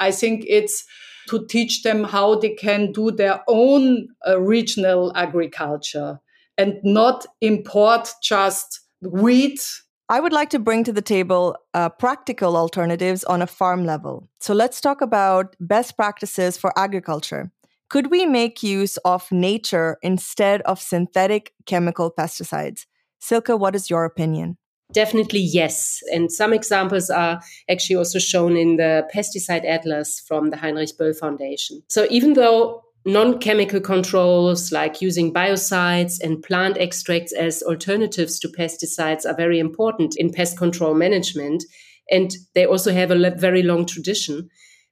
I 0.00 0.10
think 0.10 0.44
it's 0.48 0.84
to 1.28 1.46
teach 1.46 1.82
them 1.82 2.04
how 2.04 2.36
they 2.36 2.50
can 2.50 2.92
do 2.92 3.10
their 3.10 3.40
own 3.48 4.08
uh, 4.26 4.40
regional 4.40 5.12
agriculture 5.16 6.20
and 6.58 6.78
not 6.82 7.26
import 7.40 8.10
just 8.22 8.80
wheat. 9.02 9.60
I 10.08 10.20
would 10.20 10.32
like 10.32 10.50
to 10.50 10.58
bring 10.58 10.84
to 10.84 10.92
the 10.92 11.02
table 11.02 11.56
uh, 11.72 11.88
practical 11.88 12.56
alternatives 12.56 13.24
on 13.24 13.40
a 13.40 13.46
farm 13.46 13.86
level. 13.86 14.28
So 14.40 14.52
let's 14.52 14.80
talk 14.80 15.00
about 15.00 15.56
best 15.60 15.96
practices 15.96 16.58
for 16.58 16.78
agriculture. 16.78 17.50
Could 17.88 18.10
we 18.10 18.26
make 18.26 18.62
use 18.62 18.96
of 18.98 19.30
nature 19.32 19.98
instead 20.02 20.60
of 20.62 20.80
synthetic 20.80 21.52
chemical 21.64 22.12
pesticides? 22.12 22.86
Silke, 23.18 23.48
what 23.48 23.74
is 23.74 23.88
your 23.88 24.04
opinion? 24.04 24.58
Definitely 24.94 25.40
yes. 25.40 26.00
And 26.12 26.30
some 26.30 26.52
examples 26.52 27.10
are 27.10 27.40
actually 27.68 27.96
also 27.96 28.18
shown 28.18 28.56
in 28.56 28.76
the 28.76 29.06
pesticide 29.14 29.66
atlas 29.66 30.22
from 30.26 30.50
the 30.50 30.56
Heinrich 30.56 30.96
Böll 30.96 31.12
Foundation. 31.12 31.82
So 31.88 32.06
even 32.10 32.34
though 32.34 32.84
Non 33.06 33.38
chemical 33.38 33.80
controls 33.80 34.72
like 34.72 35.02
using 35.02 35.30
biocides 35.30 36.18
and 36.22 36.42
plant 36.42 36.78
extracts 36.78 37.34
as 37.34 37.62
alternatives 37.62 38.38
to 38.40 38.48
pesticides 38.48 39.26
are 39.26 39.36
very 39.36 39.58
important 39.58 40.16
in 40.16 40.32
pest 40.32 40.56
control 40.56 40.94
management. 40.94 41.64
And 42.10 42.34
they 42.54 42.64
also 42.64 42.94
have 42.94 43.10
a 43.10 43.30
very 43.36 43.62
long 43.62 43.84
tradition. 43.84 44.48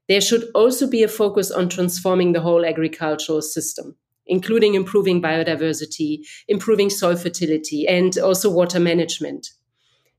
There 0.08 0.20
should 0.20 0.44
also 0.54 0.86
be 0.86 1.02
a 1.02 1.08
focus 1.08 1.50
on 1.50 1.70
transforming 1.70 2.32
the 2.32 2.42
whole 2.42 2.66
agricultural 2.66 3.40
system, 3.40 3.96
including 4.26 4.74
improving 4.74 5.22
biodiversity, 5.22 6.18
improving 6.48 6.90
soil 6.90 7.16
fertility, 7.16 7.88
and 7.88 8.18
also 8.18 8.50
water 8.50 8.78
management. 8.80 9.48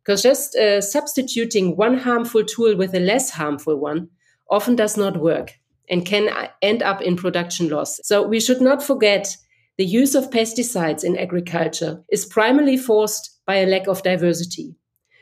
Because 0.03 0.21
just 0.21 0.55
uh, 0.55 0.81
substituting 0.81 1.77
one 1.77 1.97
harmful 1.97 2.43
tool 2.43 2.75
with 2.75 2.93
a 2.93 2.99
less 2.99 3.29
harmful 3.29 3.77
one 3.77 4.09
often 4.49 4.75
does 4.75 4.97
not 4.97 5.17
work 5.17 5.53
and 5.89 6.05
can 6.05 6.29
end 6.61 6.83
up 6.83 7.01
in 7.01 7.15
production 7.15 7.69
loss. 7.69 7.99
So 8.03 8.25
we 8.27 8.39
should 8.39 8.61
not 8.61 8.83
forget 8.83 9.37
the 9.77 9.85
use 9.85 10.13
of 10.13 10.29
pesticides 10.29 11.03
in 11.03 11.17
agriculture 11.17 12.03
is 12.11 12.25
primarily 12.25 12.77
forced 12.77 13.39
by 13.45 13.55
a 13.55 13.65
lack 13.65 13.87
of 13.87 14.03
diversity. 14.03 14.75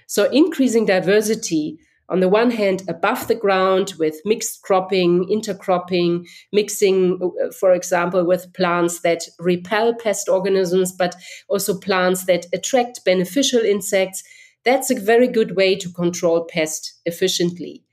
So 0.08 0.30
increasing 0.30 0.86
diversity 0.86 1.80
on 2.10 2.20
the 2.20 2.28
one 2.28 2.52
hand 2.52 2.84
above 2.90 3.30
the 3.30 3.36
ground 3.36 3.94
with 3.98 4.20
mixed 4.26 4.62
cropping, 4.64 5.26
intercropping, 5.32 6.28
mixing, 6.52 7.18
uh, 7.24 7.52
for 7.58 7.72
example, 7.72 8.26
with 8.26 8.54
plants 8.54 9.00
that 9.02 9.24
repel 9.40 9.96
pest 9.96 10.28
organisms, 10.28 10.92
but 10.92 11.16
also 11.48 11.80
plants 11.80 12.26
that 12.26 12.46
attract 12.52 13.06
beneficial 13.06 13.62
insects. 13.62 14.22
That's 14.64 14.92
a 14.92 15.00
very 15.00 15.28
good 15.28 15.56
way 15.56 15.76
to 15.76 15.92
control 15.92 16.46
pests 16.46 17.00
efficiently 17.06 17.84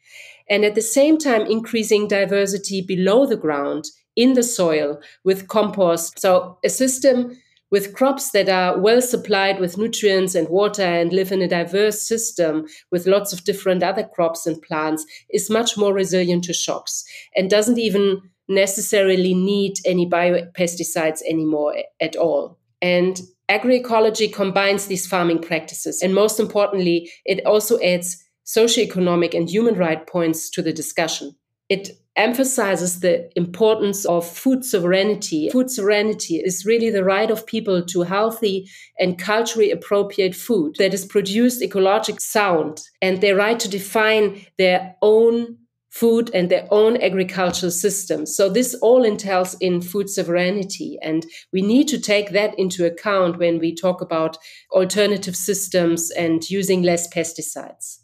and 0.48 0.64
at 0.64 0.74
the 0.74 0.83
same 0.83 1.18
time 1.18 1.46
increasing 1.46 2.09
diversity 2.09 2.81
below 2.81 3.26
the 3.26 3.37
ground 3.37 3.87
in 4.16 4.33
the 4.33 4.42
soil 4.42 5.00
with 5.24 5.48
compost. 5.48 6.18
So 6.18 6.59
a 6.64 6.68
system 6.68 7.38
with 7.70 7.94
crops 7.94 8.31
that 8.31 8.48
are 8.48 8.78
well 8.78 9.02
supplied 9.02 9.61
with 9.61 9.76
nutrients 9.76 10.35
and 10.35 10.48
water 10.48 10.83
and 10.83 11.12
live 11.12 11.31
in 11.31 11.42
a 11.42 11.48
diverse 11.48 12.02
system 12.02 12.66
with 12.90 13.07
lots 13.07 13.33
of 13.33 13.44
different 13.44 13.83
other 13.83 14.04
crops 14.04 14.46
and 14.46 14.61
plants 14.62 15.04
is 15.31 15.50
much 15.50 15.76
more 15.76 15.92
resilient 15.92 16.44
to 16.44 16.54
shocks 16.54 17.04
and 17.37 17.50
doesn't 17.50 17.78
even 17.78 18.22
necessarily 18.48 19.35
need 19.35 19.74
any 19.85 20.09
biopesticides 20.09 21.20
anymore 21.28 21.76
at 22.00 22.16
all. 22.16 22.59
And 22.81 23.20
agroecology 23.50 24.32
combines 24.32 24.87
these 24.87 25.06
farming 25.06 25.40
practices. 25.40 26.02
And 26.02 26.14
most 26.14 26.38
importantly, 26.38 27.11
it 27.24 27.44
also 27.46 27.78
adds 27.80 28.22
socioeconomic 28.46 29.34
and 29.34 29.48
human 29.48 29.74
right 29.74 30.06
points 30.06 30.50
to 30.50 30.62
the 30.62 30.72
discussion. 30.72 31.34
It 31.68 31.90
emphasizes 32.16 33.00
the 33.00 33.30
importance 33.37 34.04
of 34.04 34.26
food 34.26 34.64
sovereignty. 34.64 35.50
Food 35.50 35.70
sovereignty 35.70 36.37
is 36.37 36.66
really 36.66 36.90
the 36.90 37.04
right 37.04 37.30
of 37.30 37.46
people 37.46 37.84
to 37.84 38.02
healthy 38.02 38.68
and 38.98 39.18
culturally 39.18 39.70
appropriate 39.70 40.34
food 40.34 40.74
that 40.78 40.92
is 40.92 41.06
produced 41.06 41.62
ecologically 41.62 42.20
sound 42.20 42.80
and 43.00 43.20
their 43.20 43.37
right 43.37 43.61
to 43.61 43.68
define 43.68 44.44
their 44.56 44.96
own 45.00 45.58
food 45.90 46.31
and 46.35 46.51
their 46.51 46.66
own 46.70 47.01
agricultural 47.03 47.72
system. 47.72 48.27
So 48.27 48.48
this 48.48 48.74
all 48.77 49.05
entails 49.05 49.55
in 49.61 49.81
food 49.81 50.09
sovereignty. 50.09 50.98
And 51.03 51.24
we 51.53 51.62
need 51.62 51.88
to 51.88 51.98
take 51.98 52.31
that 52.31 52.59
into 52.59 52.85
account 52.85 53.38
when 53.38 53.59
we 53.59 53.74
talk 53.74 54.01
about 54.01 54.37
alternative 54.72 55.37
systems 55.37 56.11
and 56.11 56.48
using 56.48 56.83
less 56.83 57.09
pesticides. 57.12 57.98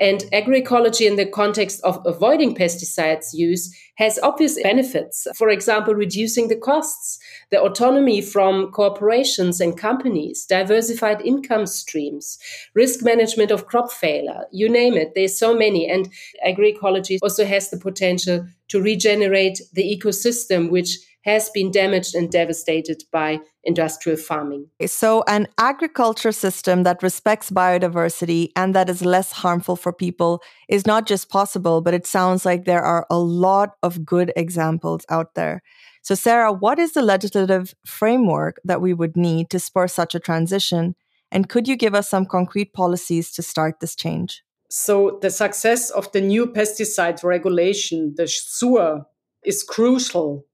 And 0.00 0.20
agroecology 0.32 1.06
in 1.06 1.16
the 1.16 1.26
context 1.26 1.82
of 1.84 2.00
avoiding 2.06 2.54
pesticides 2.54 3.34
use 3.34 3.76
has 3.96 4.18
obvious 4.22 4.60
benefits. 4.60 5.26
For 5.36 5.50
example, 5.50 5.94
reducing 5.94 6.48
the 6.48 6.56
costs, 6.56 7.18
the 7.50 7.60
autonomy 7.60 8.22
from 8.22 8.72
corporations 8.72 9.60
and 9.60 9.76
companies, 9.76 10.46
diversified 10.46 11.20
income 11.20 11.66
streams, 11.66 12.38
risk 12.74 13.04
management 13.04 13.50
of 13.50 13.66
crop 13.66 13.92
failure, 13.92 14.46
you 14.50 14.70
name 14.70 14.94
it. 14.94 15.12
There's 15.14 15.38
so 15.38 15.54
many. 15.54 15.86
And 15.86 16.10
agroecology 16.46 17.18
also 17.22 17.44
has 17.44 17.68
the 17.68 17.76
potential 17.76 18.46
to 18.68 18.80
regenerate 18.80 19.60
the 19.74 19.82
ecosystem, 19.82 20.70
which 20.70 20.96
has 21.22 21.50
been 21.50 21.70
damaged 21.70 22.14
and 22.14 22.30
devastated 22.30 23.02
by 23.12 23.40
industrial 23.64 24.16
farming. 24.16 24.66
So, 24.86 25.22
an 25.28 25.48
agriculture 25.58 26.32
system 26.32 26.82
that 26.84 27.02
respects 27.02 27.50
biodiversity 27.50 28.50
and 28.56 28.74
that 28.74 28.88
is 28.88 29.04
less 29.04 29.32
harmful 29.32 29.76
for 29.76 29.92
people 29.92 30.42
is 30.68 30.86
not 30.86 31.06
just 31.06 31.28
possible, 31.28 31.80
but 31.82 31.94
it 31.94 32.06
sounds 32.06 32.46
like 32.46 32.64
there 32.64 32.82
are 32.82 33.06
a 33.10 33.18
lot 33.18 33.76
of 33.82 34.04
good 34.04 34.32
examples 34.34 35.04
out 35.10 35.34
there. 35.34 35.62
So, 36.02 36.14
Sarah, 36.14 36.52
what 36.52 36.78
is 36.78 36.92
the 36.92 37.02
legislative 37.02 37.74
framework 37.84 38.58
that 38.64 38.80
we 38.80 38.94
would 38.94 39.16
need 39.16 39.50
to 39.50 39.60
spur 39.60 39.88
such 39.88 40.14
a 40.14 40.20
transition? 40.20 40.94
And 41.30 41.48
could 41.48 41.68
you 41.68 41.76
give 41.76 41.94
us 41.94 42.08
some 42.08 42.26
concrete 42.26 42.72
policies 42.72 43.30
to 43.32 43.42
start 43.42 43.80
this 43.80 43.94
change? 43.94 44.42
So, 44.70 45.18
the 45.20 45.30
success 45.30 45.90
of 45.90 46.10
the 46.12 46.20
new 46.20 46.46
pesticide 46.46 47.22
regulation, 47.22 48.14
the 48.16 48.26
SUR, 48.26 49.04
is 49.44 49.62
crucial 49.62 50.46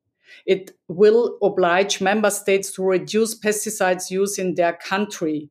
it 0.47 0.71
will 0.89 1.37
oblige 1.43 2.01
member 2.01 2.31
states 2.31 2.73
to 2.73 2.85
reduce 2.85 3.39
pesticides 3.39 4.11
use 4.11 4.39
in 4.39 4.55
their 4.55 4.75
country. 4.75 5.51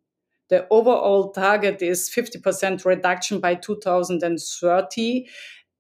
The 0.49 0.67
overall 0.69 1.31
target 1.31 1.81
is 1.81 2.09
50% 2.09 2.85
reduction 2.85 3.39
by 3.39 3.55
2030 3.55 5.27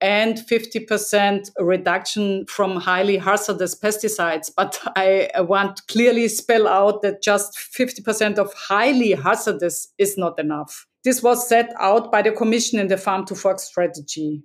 and 0.01 0.37
50% 0.37 1.51
reduction 1.59 2.45
from 2.47 2.75
highly 2.75 3.17
hazardous 3.17 3.79
pesticides. 3.79 4.51
But 4.55 4.79
I 4.95 5.29
want 5.37 5.77
to 5.77 5.83
clearly 5.87 6.27
spell 6.27 6.67
out 6.67 7.01
that 7.03 7.21
just 7.21 7.57
50% 7.57 8.37
of 8.37 8.53
highly 8.53 9.11
hazardous 9.11 9.93
is 9.97 10.17
not 10.17 10.37
enough. 10.39 10.85
This 11.05 11.23
was 11.23 11.47
set 11.47 11.71
out 11.79 12.11
by 12.11 12.23
the 12.23 12.31
Commission 12.31 12.79
in 12.79 12.87
the 12.87 12.97
Farm 12.97 13.25
to 13.27 13.35
Fork 13.35 13.59
strategy. 13.59 14.43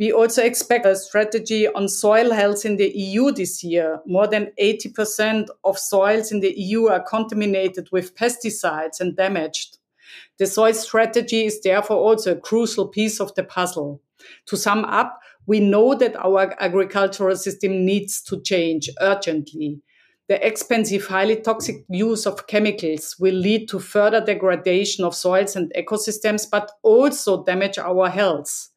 We 0.00 0.12
also 0.12 0.42
expect 0.42 0.86
a 0.86 0.96
strategy 0.96 1.68
on 1.68 1.86
soil 1.86 2.32
health 2.32 2.64
in 2.64 2.78
the 2.78 2.88
EU 2.88 3.32
this 3.32 3.62
year. 3.62 4.00
More 4.06 4.26
than 4.26 4.50
80% 4.58 5.48
of 5.62 5.78
soils 5.78 6.32
in 6.32 6.40
the 6.40 6.58
EU 6.58 6.86
are 6.86 7.02
contaminated 7.02 7.90
with 7.92 8.16
pesticides 8.16 8.98
and 8.98 9.14
damaged. 9.14 9.76
The 10.38 10.46
soil 10.46 10.72
strategy 10.72 11.44
is 11.44 11.60
therefore 11.60 11.98
also 11.98 12.32
a 12.32 12.40
crucial 12.40 12.88
piece 12.88 13.20
of 13.20 13.34
the 13.34 13.44
puzzle. 13.44 14.00
To 14.46 14.56
sum 14.56 14.86
up, 14.86 15.20
we 15.46 15.60
know 15.60 15.94
that 15.94 16.16
our 16.16 16.54
agricultural 16.58 17.36
system 17.36 17.84
needs 17.84 18.22
to 18.22 18.40
change 18.40 18.88
urgently. 19.02 19.82
The 20.28 20.46
expensive, 20.46 21.08
highly 21.08 21.36
toxic 21.36 21.84
use 21.90 22.26
of 22.26 22.46
chemicals 22.46 23.16
will 23.20 23.34
lead 23.34 23.68
to 23.68 23.78
further 23.78 24.24
degradation 24.24 25.04
of 25.04 25.14
soils 25.14 25.56
and 25.56 25.70
ecosystems, 25.76 26.48
but 26.50 26.72
also 26.82 27.44
damage 27.44 27.76
our 27.76 28.08
health 28.08 28.69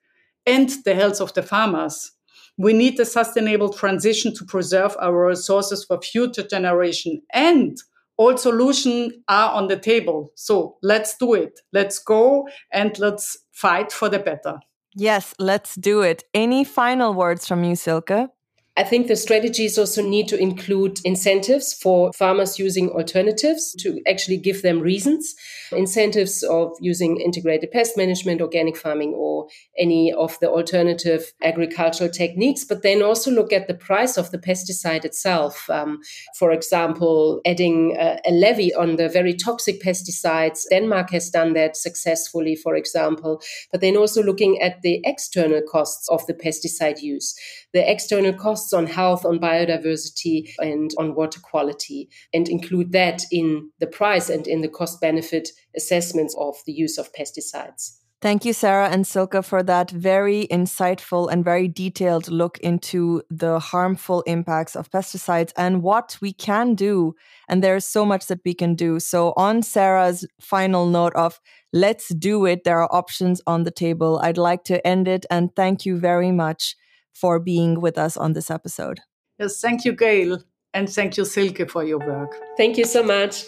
and 0.46 0.70
the 0.86 0.96
health 0.96 1.22
of 1.22 1.34
the 1.34 1.44
farmers. 1.44 2.12
We 2.58 2.74
need 2.74 3.00
a 3.00 3.06
sustainable 3.06 3.70
transition 3.70 4.34
to 4.36 4.46
preserve 4.46 4.96
our 5.00 5.28
resources 5.28 5.86
for 5.86 6.00
future 6.02 6.44
generation 6.44 7.22
and 7.34 7.78
all 8.18 8.38
solutions 8.38 9.14
are 9.28 9.54
on 9.54 9.68
the 9.68 9.78
table. 9.78 10.32
So 10.36 10.78
let's 10.84 11.18
do 11.18 11.34
it. 11.34 11.60
Let's 11.72 12.00
go 12.00 12.48
and 12.72 12.98
let's 13.00 13.38
fight 13.52 13.92
for 13.92 14.08
the 14.10 14.20
better. 14.20 14.60
Yes, 14.96 15.34
let's 15.40 15.76
do 15.76 16.02
it. 16.02 16.24
Any 16.34 16.64
final 16.64 17.14
words 17.14 17.48
from 17.48 17.64
you, 17.64 17.76
Silke? 17.76 18.30
I 18.76 18.84
think 18.84 19.08
the 19.08 19.16
strategies 19.16 19.78
also 19.78 20.02
need 20.02 20.28
to 20.30 20.38
include 20.38 21.00
incentives 21.06 21.74
for 21.76 22.12
farmers 22.12 22.58
using 22.58 22.90
alternatives 22.90 23.76
to 23.82 24.02
actually 24.08 24.38
give 24.38 24.64
them 24.64 24.80
reasons. 24.80 25.36
Incentives 25.72 26.42
of 26.42 26.72
using 26.80 27.22
integrated 27.22 27.72
pest 27.72 27.96
management, 27.98 28.42
organic 28.42 28.76
farming, 28.76 29.14
or 29.16 29.48
any 29.78 30.12
of 30.12 30.40
the 30.40 30.50
alternative 30.50 31.34
agricultural 31.44 32.10
techniques, 32.10 32.64
but 32.64 32.82
then 32.82 33.04
also 33.04 33.30
look 33.30 33.54
at 33.54 33.68
the 33.68 33.76
price 33.76 34.18
of 34.18 34.32
the 34.32 34.40
pesticide 34.40 35.06
itself. 35.06 35.70
Um, 35.70 36.00
for 36.40 36.52
example, 36.52 37.42
adding 37.46 37.96
a, 38.00 38.20
a 38.26 38.32
levy 38.32 38.74
on 38.74 38.96
the 38.96 39.08
very 39.08 39.36
toxic 39.36 39.84
pesticides. 39.84 40.64
Denmark 40.72 41.12
has 41.12 41.30
done 41.30 41.54
that 41.54 41.78
successfully, 41.78 42.56
for 42.56 42.76
example, 42.76 43.40
but 43.72 43.82
then 43.82 43.98
also 43.98 44.24
looking 44.24 44.60
at 44.64 44.82
the 44.82 45.00
external 45.06 45.62
costs 45.62 46.10
of 46.10 46.26
the 46.26 46.34
pesticide 46.34 47.04
use. 47.04 47.36
The 47.74 47.90
external 47.90 48.34
costs 48.34 48.72
on 48.72 48.88
health, 48.88 49.26
on 49.26 49.40
biodiversity, 49.40 50.50
and 50.60 50.92
on 50.98 51.16
water 51.16 51.40
quality, 51.40 52.10
and 52.34 52.48
include 52.48 52.92
that 52.92 53.24
in 53.32 53.72
the 53.80 53.88
price 53.88 54.30
and 54.30 54.48
in 54.48 54.62
the 54.62 54.70
cost 54.70 55.02
benefit 55.02 55.50
assessments 55.76 56.36
of 56.38 56.56
the 56.66 56.74
use 56.74 56.98
of 56.98 57.12
pesticides. 57.14 57.98
Thank 58.24 58.46
you, 58.46 58.54
Sarah 58.54 58.88
and 58.88 59.06
Silke, 59.06 59.44
for 59.44 59.62
that 59.64 59.92
very 59.92 60.48
insightful 60.50 61.30
and 61.30 61.44
very 61.44 61.68
detailed 61.68 62.30
look 62.30 62.58
into 62.60 63.22
the 63.30 63.60
harmful 63.60 64.22
impacts 64.22 64.78
of 64.78 64.90
pesticides 64.90 65.52
and 65.58 65.84
what 65.84 66.18
we 66.22 66.32
can 66.32 66.74
do. 66.74 67.16
And 67.50 67.62
there's 67.62 67.84
so 67.84 68.06
much 68.06 68.28
that 68.28 68.40
we 68.46 68.54
can 68.54 68.76
do. 68.76 69.02
So, 69.02 69.34
on 69.36 69.62
Sarah's 69.62 70.26
final 70.40 70.86
note 70.86 71.14
of 71.16 71.42
let's 71.74 72.14
do 72.16 72.46
it, 72.46 72.64
there 72.64 72.80
are 72.80 72.96
options 72.96 73.42
on 73.46 73.64
the 73.64 73.72
table. 73.72 74.22
I'd 74.24 74.38
like 74.38 74.64
to 74.66 74.88
end 74.88 75.10
it 75.10 75.26
and 75.30 75.54
thank 75.54 75.86
you 75.86 75.98
very 75.98 76.32
much 76.32 76.78
for 77.14 77.40
being 77.40 77.80
with 77.80 77.98
us 77.98 78.18
on 78.18 78.34
this 78.34 78.52
episode. 78.52 79.00
Yes, 79.40 79.62
thank 79.62 79.86
you, 79.86 79.94
Gail. 79.94 80.44
And 80.74 80.90
thank 80.90 81.18
you, 81.18 81.26
Silke, 81.26 81.70
for 81.70 81.84
your 81.84 82.00
work. 82.00 82.36
Thank 82.58 82.78
you 82.78 82.86
so 82.86 83.04
much. 83.04 83.46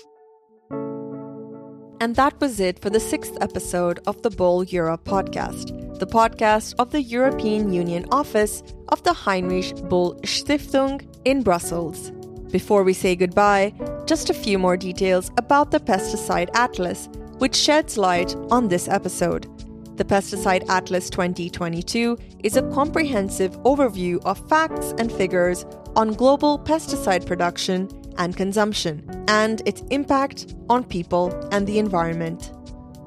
And 2.02 2.16
that 2.18 2.40
was 2.42 2.60
it 2.60 2.80
for 2.80 2.90
the 2.90 3.00
sixth 3.00 3.38
episode 3.42 4.00
of 4.06 4.22
the 4.22 4.30
Böll 4.30 4.70
Europe 4.72 5.06
podcast, 5.06 5.98
the 5.98 6.06
podcast 6.06 6.76
of 6.78 6.92
the 6.92 7.02
European 7.02 7.72
Union 7.72 8.06
office 8.12 8.62
of 8.90 9.02
the 9.04 9.14
Heinrich 9.14 9.74
Böll 9.90 10.20
Stiftung 10.22 11.02
in 11.24 11.42
Brussels. 11.42 12.12
Before 12.52 12.84
we 12.84 12.94
say 12.94 13.16
goodbye, 13.16 13.74
just 14.06 14.30
a 14.30 14.34
few 14.34 14.60
more 14.60 14.78
details 14.78 15.32
about 15.38 15.72
the 15.72 15.80
Pesticide 15.80 16.50
Atlas, 16.54 17.10
which 17.38 17.56
sheds 17.56 17.98
light 17.98 18.36
on 18.52 18.68
this 18.68 18.88
episode. 18.88 19.48
The 19.96 20.04
Pesticide 20.04 20.70
Atlas 20.70 21.10
2022 21.10 22.18
is 22.44 22.58
a 22.58 22.70
comprehensive 22.72 23.58
overview 23.64 24.22
of 24.26 24.38
facts 24.50 24.94
and 24.98 25.10
figures 25.10 25.66
on 25.96 26.14
global 26.14 26.60
pesticide 26.60 27.26
production 27.26 27.90
and 28.18 28.36
consumption, 28.36 29.10
and 29.30 29.62
its 29.66 29.84
impact 29.92 30.54
on 30.70 30.84
people 30.84 31.32
and 31.52 31.66
the 31.66 31.80
environment. 31.80 32.52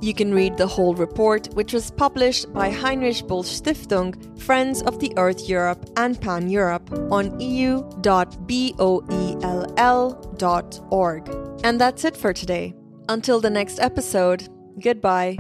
You 0.01 0.15
can 0.15 0.33
read 0.33 0.57
the 0.57 0.67
whole 0.67 0.95
report, 0.95 1.53
which 1.55 1.75
was 1.75 1.91
published 1.91 2.53
by 2.55 2.71
Heinrich 2.71 3.27
Böll 3.27 3.45
Stiftung, 3.45 4.41
Friends 4.41 4.81
of 4.83 4.99
the 5.01 5.13
Earth 5.19 5.49
Europe 5.49 5.91
and 5.97 6.19
Pan 6.21 6.49
Europe 6.49 6.91
on 7.11 7.39
eu.boell.org. 7.41 7.89
And 11.65 11.81
that's 11.81 12.05
it 12.05 12.17
for 12.17 12.33
today. 12.33 12.75
Until 13.09 13.41
the 13.41 13.51
next 13.51 13.81
episode, 13.81 14.49
goodbye. 14.81 15.37